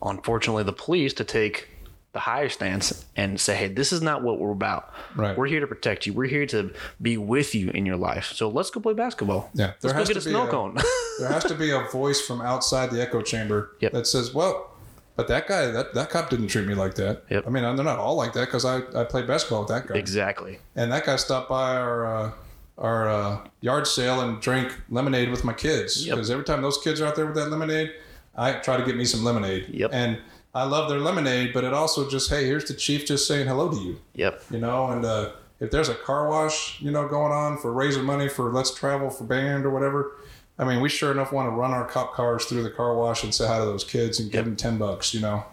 [0.00, 1.68] unfortunately, the police to take
[2.12, 4.92] the higher stance and say, hey, this is not what we're about.
[5.16, 5.36] Right.
[5.36, 6.12] We're here to protect you.
[6.12, 8.32] We're here to be with you in your life.
[8.34, 9.50] So let's go play basketball.
[9.54, 10.74] Yeah, there Let's has go get a to be snow a- cone.
[11.20, 13.92] there has to be a voice from outside the echo chamber Yep.
[13.92, 14.70] that says, "Well,
[15.16, 17.44] but that guy, that, that cop didn't treat me like that." Yep.
[17.46, 19.94] I mean, they're not all like that because I, I played basketball with that guy,
[19.96, 20.58] exactly.
[20.76, 22.32] and that guy stopped by our uh,
[22.76, 26.16] our uh, yard sale and drank lemonade with my kids Yep.
[26.16, 27.90] because every time those kids are out there with that lemonade,
[28.36, 29.68] I try to get me some lemonade.
[29.70, 29.90] Yep.
[29.94, 30.18] And
[30.54, 33.70] I love their lemonade, but it also just, hey, here's the chief just saying hello
[33.70, 34.00] to you.
[34.14, 34.42] Yep.
[34.50, 35.30] you know and uh,
[35.60, 39.08] if there's a car wash you know going on for raising money for let's travel
[39.10, 40.16] for band or whatever
[40.58, 43.22] i mean we sure enough want to run our cop cars through the car wash
[43.22, 45.44] and say hi to those kids and give them 10 bucks you know?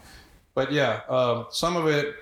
[0.56, 2.16] But yeah um, some of it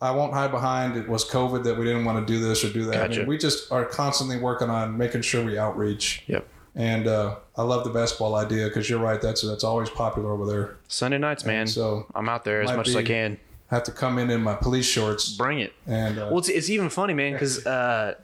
[0.00, 0.96] i won't hide behind.
[0.96, 3.10] It was covid that we didn't want to do this or do that.
[3.10, 6.24] I mean, we just are constantly working on making sure we outreach.
[6.26, 6.46] Yep.
[6.74, 10.46] And uh, i love the basketball idea because you're right that's that's always popular over
[10.46, 11.66] there Sunday nights, man.
[11.66, 13.38] so I'm out there as much as I be- can.
[13.68, 15.72] have to come in in my police shorts Bring it.
[15.86, 18.14] and uh, Well, it's, it's even funny, man, because uh,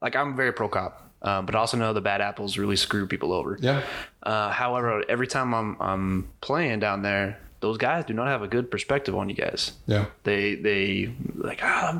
[0.00, 3.06] like I'm very pro cop, um, but I also know the bad apples really screw
[3.06, 3.56] people over.
[3.60, 3.82] yeah
[4.22, 8.48] Uh, however, every time I'm I'm playing down there, those guys do not have a
[8.48, 9.72] good perspective on you guys.
[9.86, 11.96] yeah They they like ah I'm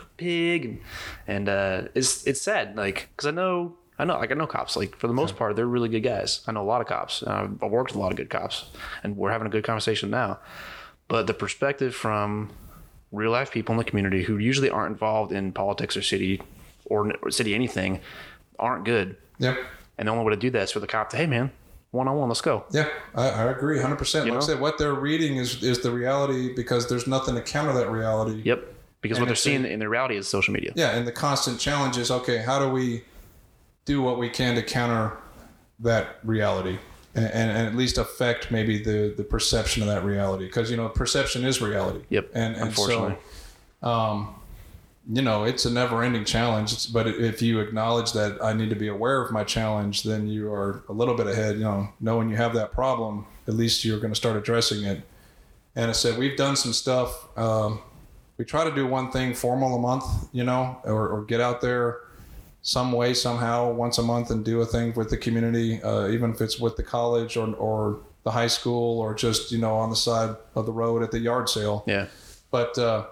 [0.00, 0.78] a pig and,
[1.26, 4.76] and uh, it's it's sad like because I know I know like I know cops
[4.76, 6.42] like for the most part they're really good guys.
[6.46, 7.22] I know a lot of cops.
[7.22, 8.66] Uh, I've worked with a lot of good cops,
[9.02, 10.38] and we're having a good conversation now.
[11.08, 12.50] But the perspective from
[13.12, 16.42] real life people in the community who usually aren't involved in politics or city
[16.84, 18.00] or, or city anything
[18.58, 19.16] aren't good.
[19.38, 19.56] yep
[19.96, 21.52] And the only way to do that is for the cop to hey man
[21.96, 22.64] one on one let's go.
[22.70, 24.14] Yeah, I, I agree 100%.
[24.14, 24.36] Like know?
[24.36, 27.90] I said, what they're reading is, is the reality because there's nothing to counter that
[27.90, 28.42] reality.
[28.44, 28.74] Yep.
[29.00, 30.72] Because And what they're seeing in the reality is social media.
[30.74, 33.04] Yeah, and the constant challenge is okay, how do we
[33.86, 35.16] do what we can to counter
[35.80, 36.78] that reality?
[37.16, 40.88] and, and at least affect maybe the the perception of that reality because you know
[40.88, 42.04] perception is reality.
[42.10, 42.30] Yep.
[42.34, 43.16] And, and unfortunately.
[43.82, 44.34] so, um,
[45.08, 46.92] you know, it's a never ending challenge.
[46.92, 50.52] But if you acknowledge that I need to be aware of my challenge, then you
[50.52, 51.56] are a little bit ahead.
[51.56, 55.02] You know, knowing you have that problem, at least you're going to start addressing it.
[55.74, 57.28] And I said, we've done some stuff.
[57.38, 57.80] Um,
[58.38, 61.60] we try to do one thing formal a month, you know, or, or get out
[61.60, 62.00] there
[62.66, 66.32] some way, somehow, once a month and do a thing with the community, uh, even
[66.32, 69.88] if it's with the college or, or the high school or just, you know, on
[69.88, 71.84] the side of the road at the yard sale.
[71.86, 72.06] yeah.
[72.50, 73.06] But uh,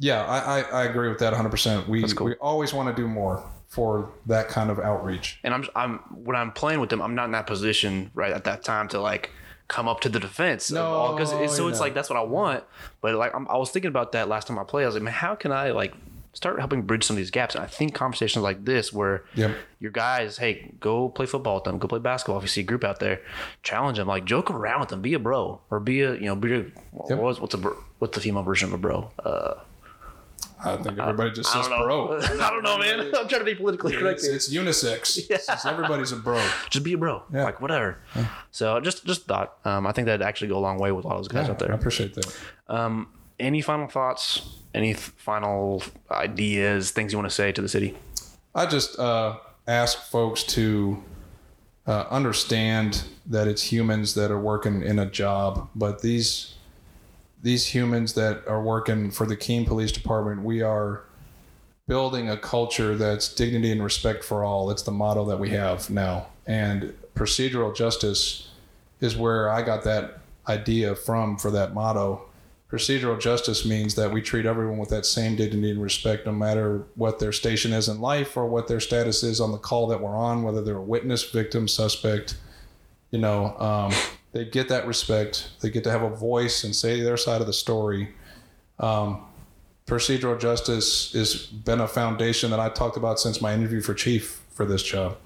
[0.00, 1.86] yeah, I, I, I agree with that 100%.
[1.86, 2.26] We, cool.
[2.26, 5.38] we always want to do more for that kind of outreach.
[5.44, 8.44] and I'm I'm when I'm playing with them, I'm not in that position right at
[8.44, 9.30] that time to like
[9.68, 10.70] come up to the defense.
[10.72, 11.84] No, because so it's not.
[11.84, 12.64] like that's what I want.
[13.00, 14.84] But like I'm, I was thinking about that last time I played.
[14.84, 15.94] I was like, man, how can I like
[16.38, 17.54] start helping bridge some of these gaps?
[17.56, 19.56] And I think conversations like this, where Yep.
[19.80, 22.38] your guys, hey, go play football with them, go play basketball.
[22.38, 23.20] If you see a group out there,
[23.62, 26.36] challenge them, like joke around with them, be a bro or be a you know
[26.36, 26.58] be a
[27.10, 27.18] Yep.
[27.18, 29.10] what's what's a bro, what's the female version of a bro?
[29.22, 29.54] Uh,
[30.64, 32.18] I think everybody just says bro.
[32.22, 33.00] I don't know, man.
[33.16, 34.20] I'm trying to be politically correct.
[34.24, 35.18] It's, it's unisex.
[35.30, 36.40] It's- everybody's a bro.
[36.70, 37.22] just be a bro.
[37.32, 37.44] Yeah.
[37.44, 37.98] Like whatever.
[38.50, 39.56] So just just thought.
[39.64, 41.46] Um, I think that'd actually go a long way with a lot of those guys
[41.46, 41.72] Yeah, out there.
[41.72, 42.36] I appreciate that.
[42.68, 43.08] Um,
[43.38, 44.57] any final thoughts?
[44.74, 46.90] Any final ideas?
[46.90, 47.96] Things you want to say to the city?
[48.54, 51.02] I just uh, ask folks to
[51.86, 56.54] uh, understand that it's humans that are working in a job, but these
[57.40, 61.04] these humans that are working for the Keene Police Department, we are
[61.86, 64.70] building a culture that's dignity and respect for all.
[64.70, 68.50] It's the motto that we have now, and procedural justice
[69.00, 72.27] is where I got that idea from for that motto.
[72.70, 76.84] Procedural justice means that we treat everyone with that same dignity and respect, no matter
[76.96, 80.02] what their station is in life or what their status is on the call that
[80.02, 82.36] we're on, whether they're a witness, victim, suspect.
[83.10, 83.94] You know, um,
[84.32, 85.48] they get that respect.
[85.60, 88.10] They get to have a voice and say their side of the story.
[88.78, 89.24] Um,
[89.86, 94.42] procedural justice has been a foundation that I talked about since my interview for chief
[94.50, 95.16] for this job.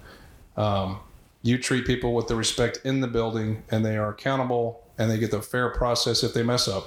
[0.55, 1.01] Um,
[1.41, 5.17] you treat people with the respect in the building, and they are accountable, and they
[5.17, 6.85] get the fair process if they mess up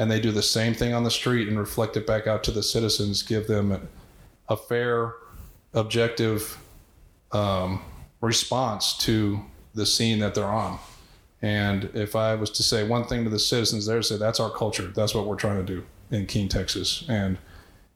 [0.00, 2.50] and they do the same thing on the street and reflect it back out to
[2.50, 3.80] the citizens, give them a,
[4.48, 5.12] a fair,
[5.74, 6.56] objective
[7.32, 7.82] um,
[8.22, 9.42] response to
[9.74, 10.78] the scene that they're on.
[11.42, 14.48] And if I was to say one thing to the citizens there, say that's our
[14.48, 14.86] culture.
[14.86, 17.04] That's what we're trying to do in Keene, Texas.
[17.06, 17.36] And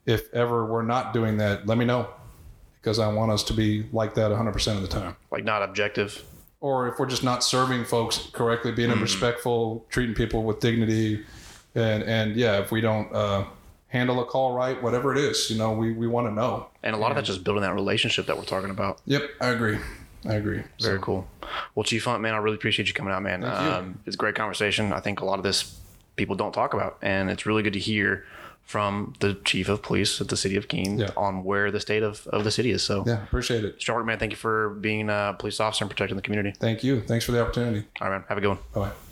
[0.05, 2.09] if ever we're not doing that, let me know
[2.83, 5.17] because I want us to be like that 100% of the time.
[5.31, 6.23] Like not objective.
[6.61, 11.25] Or if we're just not serving folks correctly, being respectful, treating people with dignity,
[11.75, 13.45] and and yeah, if we don't uh,
[13.89, 16.69] handle a call right, whatever it is, you know, we, we want to know.
[16.83, 19.01] And a lot of that's just building that relationship that we're talking about.
[19.07, 19.79] Yep, I agree.
[20.27, 20.63] I agree.
[20.81, 21.29] Very cool.
[21.75, 23.43] Well, Chief Hunt, man, I really appreciate you coming out, man.
[23.43, 23.71] Thank you.
[23.77, 24.93] Um, it's a great conversation.
[24.93, 25.79] I think a lot of this
[26.17, 28.25] people don't talk about, and it's really good to hear
[28.63, 31.11] from the chief of police at the city of Keene Yeah.
[31.19, 32.83] on where the state of, of the city is.
[32.83, 33.87] So, Yeah, appreciate it.
[33.87, 34.19] Work, man.
[34.19, 36.57] Thank you for being a police officer and protecting the community.
[36.59, 37.03] Thank you.
[37.03, 37.87] Thanks for the opportunity.
[38.01, 38.25] All right, man.
[38.31, 38.59] Have a good one.
[38.73, 39.04] Bye bye.